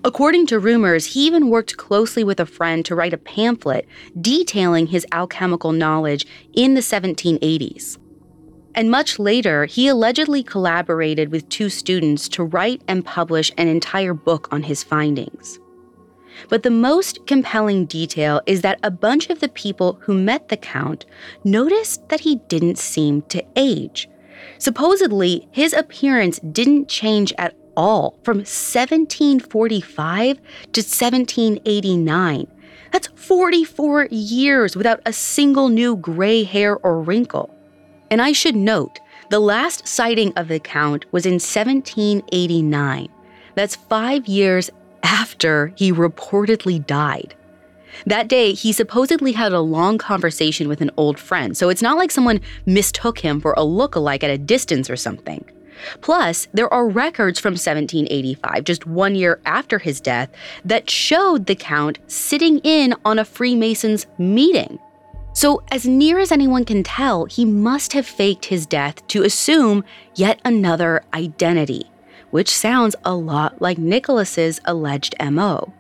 According 0.04 0.48
to 0.48 0.60
rumors, 0.60 1.08
he 1.08 1.26
even 1.26 1.50
worked 1.50 1.78
closely 1.78 2.24
with 2.24 2.40
a 2.40 2.46
friend 2.46 2.86
to 2.86 2.96
write 2.96 3.14
a 3.14 3.18
pamphlet 3.18 3.88
detailing 4.20 4.88
his 4.88 5.06
alchemical 5.12 5.72
knowledge 5.72 6.26
in 6.54 6.74
the 6.74 6.82
1780s. 6.82 7.98
And 8.76 8.92
much 8.92 9.18
later, 9.18 9.66
he 9.66 9.88
allegedly 9.88 10.44
collaborated 10.44 11.32
with 11.32 11.50
two 11.50 11.70
students 11.70 12.30
to 12.30 12.44
write 12.44 12.82
and 12.88 13.04
publish 13.04 13.52
an 13.58 13.68
entire 13.68 14.14
book 14.14 14.48
on 14.52 14.64
his 14.64 14.84
findings. 14.84 15.60
But 16.50 16.64
the 16.64 16.72
most 16.72 17.26
compelling 17.28 17.86
detail 17.86 18.42
is 18.46 18.62
that 18.62 18.80
a 18.84 18.92
bunch 18.92 19.30
of 19.30 19.40
the 19.40 19.50
people 19.50 20.00
who 20.02 20.14
met 20.14 20.50
the 20.50 20.58
Count 20.58 21.06
noticed 21.44 22.08
that 22.10 22.22
he 22.22 22.38
didn't 22.48 22.78
seem 22.78 23.22
to 23.24 23.44
age. 23.56 24.10
Supposedly, 24.58 25.48
his 25.52 25.74
appearance 25.74 26.40
didn't 26.40 26.90
change 26.90 27.34
at 27.38 27.56
all 27.76 28.20
from 28.24 28.38
1745 28.38 30.38
to 30.38 30.82
1789. 30.82 32.48
That's 32.92 33.08
44 33.08 34.08
years 34.10 34.76
without 34.76 35.02
a 35.06 35.14
single 35.14 35.70
new 35.70 35.96
gray 35.96 36.44
hair 36.44 36.78
or 36.78 37.02
wrinkle. 37.02 37.54
And 38.10 38.22
I 38.22 38.32
should 38.32 38.56
note, 38.56 39.00
the 39.30 39.40
last 39.40 39.88
sighting 39.88 40.32
of 40.38 40.48
the 40.48 40.60
Count 40.60 41.06
was 41.12 41.26
in 41.26 41.34
1789. 41.34 43.10
That's 43.56 43.76
five 43.76 44.28
years 44.28 44.70
after 45.08 45.72
he 45.76 45.94
reportedly 45.94 46.86
died. 46.86 47.34
That 48.06 48.28
day, 48.28 48.52
he 48.52 48.74
supposedly 48.74 49.32
had 49.32 49.54
a 49.54 49.62
long 49.62 49.98
conversation 49.98 50.68
with 50.68 50.82
an 50.82 50.92
old 50.98 51.18
friend, 51.18 51.56
so 51.56 51.70
it's 51.70 51.82
not 51.82 51.98
like 51.98 52.12
someone 52.12 52.42
mistook 52.66 53.20
him 53.20 53.40
for 53.40 53.54
a 53.56 53.64
look-alike 53.64 54.24
at 54.24 54.30
a 54.30 54.38
distance 54.38 54.90
or 54.90 54.98
something. 54.98 55.50
Plus, 56.02 56.48
there 56.54 56.72
are 56.74 56.90
records 56.90 57.40
from 57.40 57.52
1785, 57.52 58.64
just 58.66 58.86
one 58.86 59.16
year 59.16 59.40
after 59.46 59.80
his 59.80 60.02
death, 60.02 60.30
that 60.66 60.90
showed 60.90 61.46
the 61.46 61.56
Count 61.56 62.00
sitting 62.08 62.60
in 62.60 62.94
on 63.06 63.18
a 63.18 63.26
Freemasons 63.26 64.08
meeting. 64.18 64.78
So, 65.34 65.64
as 65.72 65.86
near 65.86 66.20
as 66.20 66.32
anyone 66.32 66.66
can 66.66 66.84
tell, 66.84 67.26
he 67.26 67.46
must 67.46 67.94
have 67.94 68.06
faked 68.06 68.46
his 68.46 68.66
death 68.66 69.08
to 69.08 69.24
assume 69.24 69.86
yet 70.16 70.42
another 70.44 71.04
identity, 71.14 71.90
which 72.38 72.56
sounds 72.56 72.96
a 73.04 73.16
lot 73.16 73.60
like 73.60 73.80
Nicholas's 73.80 74.62
alleged 74.66 75.16
MO. 75.20 75.74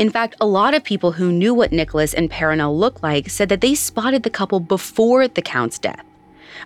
In 0.00 0.10
fact, 0.10 0.34
a 0.40 0.46
lot 0.46 0.74
of 0.74 0.82
people 0.82 1.12
who 1.12 1.30
knew 1.30 1.54
what 1.54 1.70
Nicholas 1.70 2.12
and 2.12 2.28
Perenelle 2.28 2.76
looked 2.76 3.04
like 3.04 3.30
said 3.30 3.48
that 3.50 3.60
they 3.60 3.76
spotted 3.76 4.24
the 4.24 4.36
couple 4.38 4.58
before 4.58 5.28
the 5.28 5.40
Count's 5.40 5.78
death. 5.78 6.04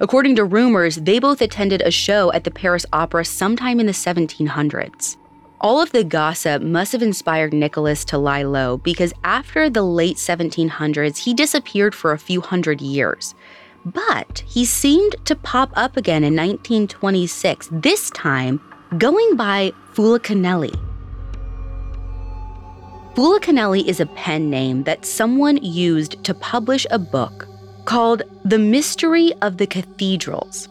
According 0.01 0.37
to 0.37 0.45
rumors, 0.47 0.97
they 0.97 1.19
both 1.19 1.43
attended 1.43 1.83
a 1.83 1.91
show 1.91 2.33
at 2.33 2.45
the 2.45 2.51
Paris 2.51 2.87
Opera 2.95 3.27
sometime 3.27 3.79
in 3.79 3.85
the 3.85 3.93
1700s. 3.93 5.19
All 5.61 5.83
of 5.83 5.93
the 5.93 6.03
gossip 6.03 6.63
must 6.63 6.93
have 6.93 7.03
inspired 7.03 7.53
Nicholas 7.53 8.07
to 8.07 8.17
lie 8.17 8.43
low 8.43 8.79
because 8.79 9.13
after 9.23 9.69
the 9.69 9.83
late 9.83 10.17
1700s, 10.17 11.19
he 11.19 11.35
disappeared 11.35 11.95
for 11.95 12.13
a 12.13 12.19
few 12.19 12.41
hundred 12.41 12.81
years. 12.81 13.35
But 13.85 14.45
he 14.47 14.65
seemed 14.65 15.15
to 15.27 15.37
pop 15.37 15.73
up 15.75 15.99
again 15.99 16.25
in 16.25 16.35
1926, 16.35 17.69
this 17.71 18.09
time 18.13 18.63
going 18.99 19.37
by 19.37 19.73
Fulcanelli. 19.95 20.75
Fulicanelli 23.15 23.85
is 23.87 24.01
a 24.01 24.07
pen 24.07 24.49
name 24.49 24.85
that 24.85 25.05
someone 25.05 25.57
used 25.59 26.23
to 26.25 26.33
publish 26.35 26.87
a 26.91 26.99
book 26.99 27.49
called 27.85 28.23
The 28.45 28.59
Mystery 28.59 29.33
of 29.43 29.57
the 29.57 29.67
Cathedrals. 29.67 30.69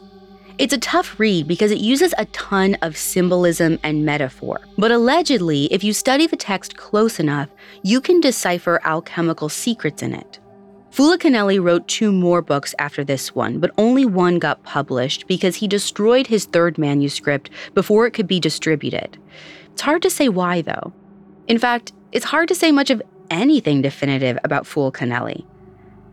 It's 0.58 0.74
a 0.74 0.78
tough 0.78 1.20
read 1.20 1.48
because 1.48 1.72
it 1.72 1.80
uses 1.80 2.14
a 2.18 2.26
ton 2.28 2.76
of 2.82 2.96
symbolism 2.96 3.78
and 3.84 4.06
metaphor. 4.06 4.62
But 4.78 4.92
allegedly, 4.92 5.66
if 5.66 5.84
you 5.84 5.92
study 5.92 6.28
the 6.28 6.38
text 6.38 6.78
close 6.78 7.20
enough, 7.20 7.50
you 7.84 8.00
can 8.00 8.22
decipher 8.22 8.80
alchemical 8.86 9.50
secrets 9.50 10.02
in 10.02 10.14
it. 10.14 10.40
Fulcanelli 10.96 11.62
wrote 11.62 11.90
two 11.90 12.14
more 12.14 12.42
books 12.42 12.74
after 12.80 13.04
this 13.04 13.36
one, 13.36 13.60
but 13.60 13.72
only 13.78 14.06
one 14.06 14.40
got 14.40 14.64
published 14.64 15.28
because 15.28 15.58
he 15.58 15.68
destroyed 15.68 16.28
his 16.28 16.46
third 16.46 16.78
manuscript 16.78 17.50
before 17.74 18.08
it 18.08 18.12
could 18.12 18.28
be 18.30 18.40
distributed. 18.40 19.18
It's 19.74 19.82
hard 19.82 20.02
to 20.04 20.10
say 20.10 20.30
why, 20.30 20.62
though. 20.62 20.94
In 21.50 21.60
fact, 21.60 21.92
it's 22.14 22.24
hard 22.24 22.48
to 22.48 22.56
say 22.56 22.72
much 22.72 22.90
of 22.90 23.02
anything 23.30 23.82
definitive 23.82 24.40
about 24.46 24.64
Fulcanelli. 24.64 25.46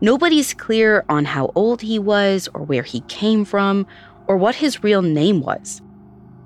Nobody's 0.01 0.53
clear 0.53 1.05
on 1.07 1.23
how 1.23 1.53
old 1.55 1.81
he 1.81 1.97
was, 1.97 2.49
or 2.53 2.63
where 2.63 2.83
he 2.83 2.99
came 3.07 3.45
from, 3.45 3.87
or 4.27 4.35
what 4.35 4.55
his 4.55 4.83
real 4.83 5.01
name 5.01 5.39
was. 5.39 5.81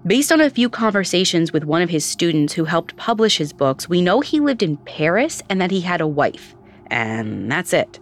Based 0.06 0.32
on 0.32 0.42
a 0.42 0.52
few 0.52 0.70
conversations 0.70 1.52
with 1.52 1.64
one 1.64 1.82
of 1.82 1.90
his 1.90 2.06
students 2.06 2.54
who 2.54 2.66
helped 2.66 2.98
publish 2.98 3.38
his 3.38 3.52
books, 3.52 3.90
we 3.90 4.00
know 4.00 4.22
he 4.22 4.40
lived 4.40 4.62
in 4.62 4.78
Paris 4.78 5.42
and 5.50 5.60
that 5.60 5.72
he 5.72 5.82
had 5.82 6.02
a 6.02 6.08
wife. 6.08 6.56
And 6.92 7.52
that's 7.52 7.74
it. 7.74 8.00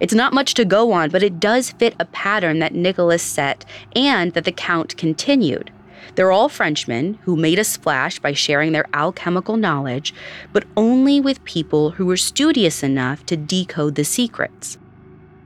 It's 0.00 0.14
not 0.14 0.32
much 0.32 0.54
to 0.54 0.64
go 0.64 0.92
on, 0.92 1.10
but 1.10 1.22
it 1.22 1.40
does 1.40 1.70
fit 1.70 1.94
a 1.98 2.04
pattern 2.04 2.58
that 2.58 2.74
Nicholas 2.74 3.22
set 3.22 3.64
and 3.94 4.32
that 4.32 4.44
the 4.44 4.52
Count 4.52 4.96
continued. 4.96 5.70
They're 6.14 6.32
all 6.32 6.48
Frenchmen 6.48 7.18
who 7.22 7.36
made 7.36 7.58
a 7.58 7.64
splash 7.64 8.18
by 8.18 8.32
sharing 8.32 8.72
their 8.72 8.86
alchemical 8.92 9.56
knowledge, 9.56 10.14
but 10.52 10.64
only 10.76 11.20
with 11.20 11.44
people 11.44 11.90
who 11.90 12.06
were 12.06 12.16
studious 12.16 12.82
enough 12.82 13.24
to 13.26 13.36
decode 13.36 13.94
the 13.94 14.04
secrets. 14.04 14.78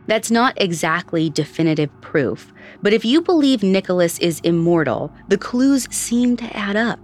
That's 0.06 0.30
not 0.30 0.60
exactly 0.60 1.28
definitive 1.28 1.90
proof, 2.00 2.52
but 2.82 2.94
if 2.94 3.04
you 3.04 3.20
believe 3.20 3.62
Nicholas 3.62 4.18
is 4.18 4.40
immortal, 4.40 5.12
the 5.28 5.38
clues 5.38 5.86
seem 5.94 6.36
to 6.38 6.56
add 6.56 6.76
up. 6.76 6.98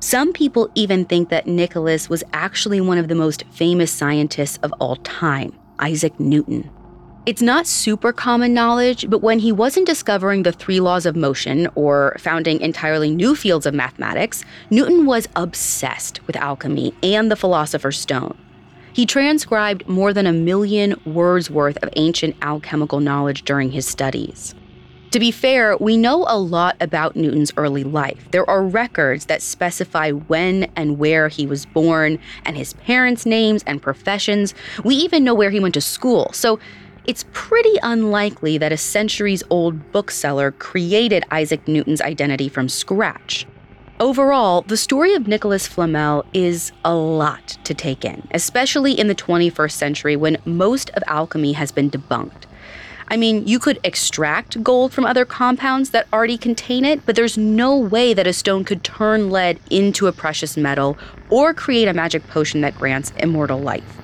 Some 0.00 0.32
people 0.32 0.70
even 0.74 1.04
think 1.04 1.28
that 1.28 1.46
Nicholas 1.46 2.08
was 2.08 2.24
actually 2.32 2.80
one 2.80 2.98
of 2.98 3.08
the 3.08 3.14
most 3.14 3.44
famous 3.52 3.92
scientists 3.92 4.58
of 4.62 4.72
all 4.80 4.96
time, 4.96 5.52
Isaac 5.78 6.18
Newton. 6.20 6.70
It's 7.24 7.40
not 7.40 7.68
super 7.68 8.12
common 8.12 8.52
knowledge, 8.52 9.08
but 9.08 9.22
when 9.22 9.38
he 9.38 9.52
wasn't 9.52 9.86
discovering 9.86 10.42
the 10.42 10.50
three 10.50 10.80
laws 10.80 11.06
of 11.06 11.14
motion 11.14 11.68
or 11.76 12.16
founding 12.18 12.60
entirely 12.60 13.14
new 13.14 13.36
fields 13.36 13.64
of 13.64 13.74
mathematics, 13.74 14.44
Newton 14.70 15.06
was 15.06 15.28
obsessed 15.36 16.26
with 16.26 16.34
alchemy 16.34 16.92
and 17.00 17.30
the 17.30 17.36
Philosopher's 17.36 17.98
Stone. 17.98 18.36
He 18.92 19.06
transcribed 19.06 19.88
more 19.88 20.12
than 20.12 20.26
a 20.26 20.32
million 20.32 21.00
words 21.06 21.48
worth 21.48 21.78
of 21.82 21.88
ancient 21.94 22.34
alchemical 22.42 22.98
knowledge 22.98 23.44
during 23.44 23.70
his 23.70 23.86
studies. 23.86 24.54
To 25.12 25.20
be 25.20 25.30
fair, 25.30 25.76
we 25.76 25.98
know 25.98 26.24
a 26.26 26.38
lot 26.38 26.74
about 26.80 27.16
Newton's 27.16 27.52
early 27.58 27.84
life. 27.84 28.30
There 28.30 28.48
are 28.48 28.64
records 28.64 29.26
that 29.26 29.42
specify 29.42 30.12
when 30.12 30.72
and 30.74 30.98
where 30.98 31.28
he 31.28 31.46
was 31.46 31.66
born, 31.66 32.18
and 32.46 32.56
his 32.56 32.72
parents' 32.72 33.26
names 33.26 33.62
and 33.66 33.82
professions. 33.82 34.54
We 34.84 34.94
even 34.94 35.22
know 35.22 35.34
where 35.34 35.50
he 35.50 35.60
went 35.60 35.74
to 35.74 35.82
school. 35.82 36.30
So 36.32 36.58
it's 37.04 37.26
pretty 37.32 37.78
unlikely 37.82 38.56
that 38.56 38.72
a 38.72 38.78
centuries 38.78 39.42
old 39.50 39.92
bookseller 39.92 40.52
created 40.52 41.24
Isaac 41.30 41.68
Newton's 41.68 42.00
identity 42.00 42.48
from 42.48 42.70
scratch. 42.70 43.46
Overall, 44.00 44.62
the 44.62 44.78
story 44.78 45.12
of 45.12 45.28
Nicholas 45.28 45.66
Flamel 45.66 46.24
is 46.32 46.72
a 46.86 46.94
lot 46.94 47.58
to 47.64 47.74
take 47.74 48.06
in, 48.06 48.26
especially 48.30 48.98
in 48.98 49.08
the 49.08 49.14
21st 49.14 49.72
century 49.72 50.16
when 50.16 50.38
most 50.46 50.88
of 50.94 51.02
alchemy 51.06 51.52
has 51.52 51.70
been 51.70 51.90
debunked. 51.90 52.46
I 53.12 53.18
mean, 53.18 53.46
you 53.46 53.58
could 53.58 53.78
extract 53.84 54.64
gold 54.64 54.94
from 54.94 55.04
other 55.04 55.26
compounds 55.26 55.90
that 55.90 56.06
already 56.14 56.38
contain 56.38 56.86
it, 56.86 57.04
but 57.04 57.14
there's 57.14 57.36
no 57.36 57.76
way 57.76 58.14
that 58.14 58.26
a 58.26 58.32
stone 58.32 58.64
could 58.64 58.82
turn 58.84 59.28
lead 59.28 59.60
into 59.68 60.06
a 60.06 60.12
precious 60.12 60.56
metal 60.56 60.96
or 61.28 61.52
create 61.52 61.88
a 61.88 61.92
magic 61.92 62.26
potion 62.28 62.62
that 62.62 62.74
grants 62.74 63.12
immortal 63.18 63.58
life. 63.58 63.98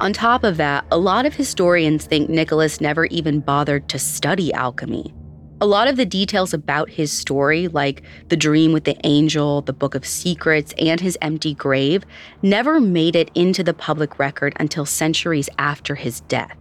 On 0.00 0.14
top 0.14 0.42
of 0.42 0.56
that, 0.56 0.86
a 0.90 0.96
lot 0.96 1.26
of 1.26 1.34
historians 1.34 2.06
think 2.06 2.30
Nicholas 2.30 2.80
never 2.80 3.04
even 3.06 3.40
bothered 3.40 3.90
to 3.90 3.98
study 3.98 4.54
alchemy. 4.54 5.12
A 5.60 5.66
lot 5.66 5.86
of 5.86 5.96
the 5.96 6.04
details 6.04 6.52
about 6.52 6.90
his 6.90 7.12
story, 7.12 7.68
like 7.68 8.02
the 8.28 8.36
dream 8.36 8.72
with 8.72 8.84
the 8.84 8.96
angel, 9.04 9.62
the 9.62 9.72
book 9.72 9.94
of 9.94 10.04
secrets, 10.04 10.74
and 10.78 11.00
his 11.00 11.16
empty 11.22 11.54
grave, 11.54 12.04
never 12.42 12.80
made 12.80 13.14
it 13.14 13.30
into 13.36 13.62
the 13.62 13.72
public 13.72 14.18
record 14.18 14.52
until 14.58 14.84
centuries 14.84 15.48
after 15.56 15.94
his 15.94 16.20
death. 16.22 16.56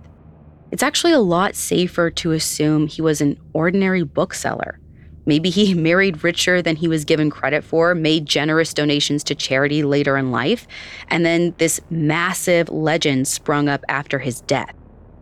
It's 0.72 0.84
actually 0.84 1.14
a 1.14 1.20
lot 1.20 1.56
safer 1.56 2.12
to 2.12 2.32
assume 2.32 2.88
he 2.88 3.02
was 3.02 3.20
an 3.20 3.40
ordinary 3.54 4.04
bookseller. 4.04 4.80
Maybe 5.26 5.50
he 5.50 5.74
married 5.90 6.24
richer 6.24 6.62
than 6.62 6.76
he 6.76 6.88
was 6.88 7.04
given 7.04 7.32
credit 7.32 7.64
for, 7.64 7.96
made 7.96 8.28
generous 8.28 8.76
donations 8.76 9.24
to 9.26 9.36
charity 9.36 9.82
later 9.82 10.18
in 10.18 10.32
life, 10.32 10.68
and 11.08 11.26
then 11.26 11.56
this 11.58 11.82
massive 11.90 12.70
legend 12.70 13.28
sprung 13.28 13.68
up 13.68 13.84
after 13.90 14.20
his 14.20 14.42
death. 14.42 14.74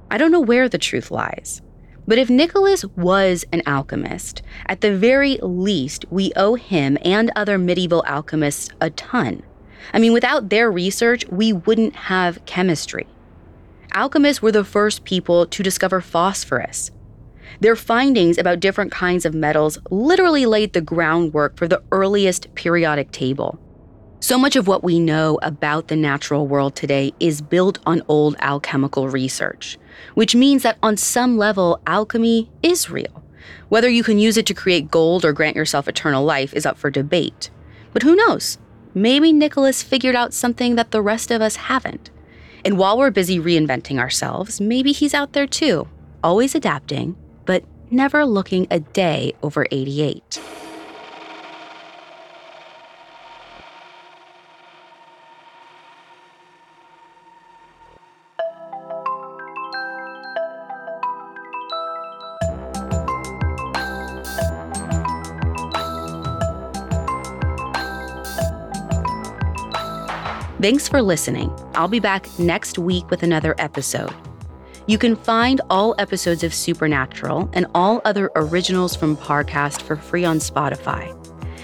I 0.09 0.17
don't 0.17 0.31
know 0.31 0.41
where 0.41 0.67
the 0.67 0.77
truth 0.77 1.09
lies. 1.09 1.61
But 2.11 2.19
if 2.19 2.29
Nicholas 2.29 2.83
was 2.97 3.45
an 3.53 3.61
alchemist, 3.65 4.41
at 4.65 4.81
the 4.81 4.93
very 4.93 5.39
least, 5.41 6.03
we 6.09 6.33
owe 6.35 6.55
him 6.55 6.97
and 7.05 7.31
other 7.37 7.57
medieval 7.57 8.03
alchemists 8.05 8.67
a 8.81 8.89
ton. 8.89 9.43
I 9.93 9.99
mean, 9.99 10.11
without 10.11 10.49
their 10.49 10.69
research, 10.69 11.25
we 11.29 11.53
wouldn't 11.53 11.95
have 11.95 12.43
chemistry. 12.45 13.07
Alchemists 13.93 14.41
were 14.41 14.51
the 14.51 14.65
first 14.65 15.05
people 15.05 15.45
to 15.45 15.63
discover 15.63 16.01
phosphorus, 16.01 16.91
their 17.61 17.77
findings 17.77 18.37
about 18.37 18.59
different 18.59 18.91
kinds 18.91 19.25
of 19.25 19.33
metals 19.33 19.79
literally 19.89 20.45
laid 20.45 20.73
the 20.73 20.81
groundwork 20.81 21.55
for 21.55 21.69
the 21.69 21.81
earliest 21.93 22.53
periodic 22.55 23.11
table. 23.11 23.57
So 24.23 24.37
much 24.37 24.55
of 24.55 24.67
what 24.67 24.83
we 24.83 24.99
know 24.99 25.39
about 25.41 25.87
the 25.87 25.95
natural 25.95 26.45
world 26.45 26.75
today 26.75 27.11
is 27.19 27.41
built 27.41 27.79
on 27.87 28.03
old 28.07 28.35
alchemical 28.37 29.09
research, 29.09 29.79
which 30.13 30.35
means 30.35 30.61
that 30.61 30.77
on 30.83 30.95
some 30.95 31.39
level, 31.39 31.81
alchemy 31.87 32.47
is 32.61 32.91
real. 32.91 33.23
Whether 33.69 33.89
you 33.89 34.03
can 34.03 34.19
use 34.19 34.37
it 34.37 34.45
to 34.45 34.53
create 34.53 34.91
gold 34.91 35.25
or 35.25 35.33
grant 35.33 35.55
yourself 35.55 35.87
eternal 35.87 36.23
life 36.23 36.53
is 36.53 36.67
up 36.67 36.77
for 36.77 36.91
debate. 36.91 37.49
But 37.93 38.03
who 38.03 38.15
knows? 38.15 38.59
Maybe 38.93 39.33
Nicholas 39.33 39.81
figured 39.81 40.15
out 40.15 40.35
something 40.35 40.75
that 40.75 40.91
the 40.91 41.01
rest 41.01 41.31
of 41.31 41.41
us 41.41 41.55
haven't. 41.55 42.11
And 42.63 42.77
while 42.77 42.99
we're 42.99 43.09
busy 43.09 43.39
reinventing 43.39 43.97
ourselves, 43.97 44.61
maybe 44.61 44.91
he's 44.91 45.15
out 45.15 45.33
there 45.33 45.47
too, 45.47 45.87
always 46.23 46.53
adapting, 46.53 47.15
but 47.45 47.63
never 47.89 48.23
looking 48.23 48.67
a 48.69 48.81
day 48.81 49.33
over 49.41 49.65
88. 49.71 50.39
Thanks 70.61 70.87
for 70.87 71.01
listening. 71.01 71.51
I'll 71.73 71.87
be 71.87 71.99
back 71.99 72.27
next 72.37 72.77
week 72.77 73.09
with 73.09 73.23
another 73.23 73.55
episode. 73.57 74.13
You 74.85 74.99
can 74.99 75.15
find 75.15 75.59
all 75.71 75.95
episodes 75.97 76.43
of 76.43 76.53
Supernatural 76.53 77.49
and 77.53 77.65
all 77.73 77.99
other 78.05 78.29
originals 78.35 78.95
from 78.95 79.17
Parcast 79.17 79.81
for 79.81 79.95
free 79.95 80.23
on 80.23 80.37
Spotify. 80.37 81.17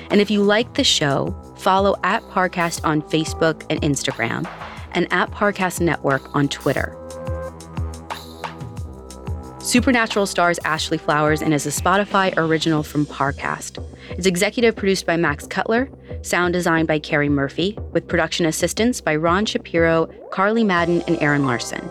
And 0.10 0.20
if 0.20 0.32
you 0.32 0.42
like 0.42 0.74
the 0.74 0.84
show, 0.84 1.40
follow 1.58 1.96
at 2.04 2.24
Parcast 2.24 2.84
on 2.84 3.04
Facebook 3.04 3.64
and 3.70 3.80
Instagram, 3.84 4.50
and 4.94 5.08
at 5.14 5.30
Parcast 5.30 5.80
Network 5.80 6.36
on 6.36 6.48
Twitter. 6.48 6.98
Supernatural 9.60 10.26
stars 10.26 10.58
Ashley 10.66 10.98
Flowers 10.98 11.44
and 11.44 11.54
is 11.54 11.68
a 11.68 11.70
Spotify 11.70 12.34
original 12.36 12.82
from 12.82 13.06
Parcast. 13.06 13.78
It's 14.18 14.26
executive 14.26 14.76
produced 14.76 15.06
by 15.06 15.16
Max 15.16 15.46
Cutler, 15.46 15.88
sound 16.24 16.54
designed 16.54 16.88
by 16.88 16.98
Carrie 16.98 17.30
Murphy, 17.30 17.78
with 17.92 18.08
production 18.08 18.48
assistance 18.48 19.00
by 19.00 19.16
Ron 19.16 19.46
Shapiro, 19.46 20.08
Carly 20.32 20.64
Madden, 20.64 21.04
and 21.08 21.22
Aaron 21.22 21.46
Larson. 21.46 21.88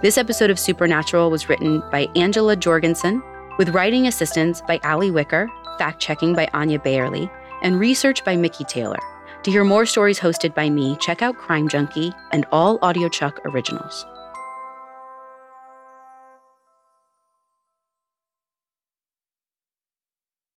This 0.00 0.16
episode 0.16 0.50
of 0.50 0.58
Supernatural 0.58 1.32
was 1.32 1.48
written 1.48 1.82
by 1.90 2.06
Angela 2.14 2.54
Jorgensen, 2.54 3.20
with 3.58 3.70
writing 3.70 4.06
assistance 4.06 4.60
by 4.60 4.78
Ali 4.84 5.10
Wicker, 5.10 5.50
fact 5.76 6.00
checking 6.00 6.32
by 6.32 6.48
Anya 6.54 6.78
Bayerly, 6.78 7.28
and 7.62 7.80
research 7.80 8.24
by 8.24 8.36
Mickey 8.36 8.62
Taylor. 8.62 9.00
To 9.42 9.50
hear 9.50 9.64
more 9.64 9.84
stories 9.84 10.20
hosted 10.20 10.54
by 10.54 10.70
me, 10.70 10.96
check 11.00 11.22
out 11.22 11.38
Crime 11.38 11.68
Junkie 11.68 12.12
and 12.30 12.46
all 12.52 12.78
audiochuck 12.78 13.44
originals. 13.46 14.06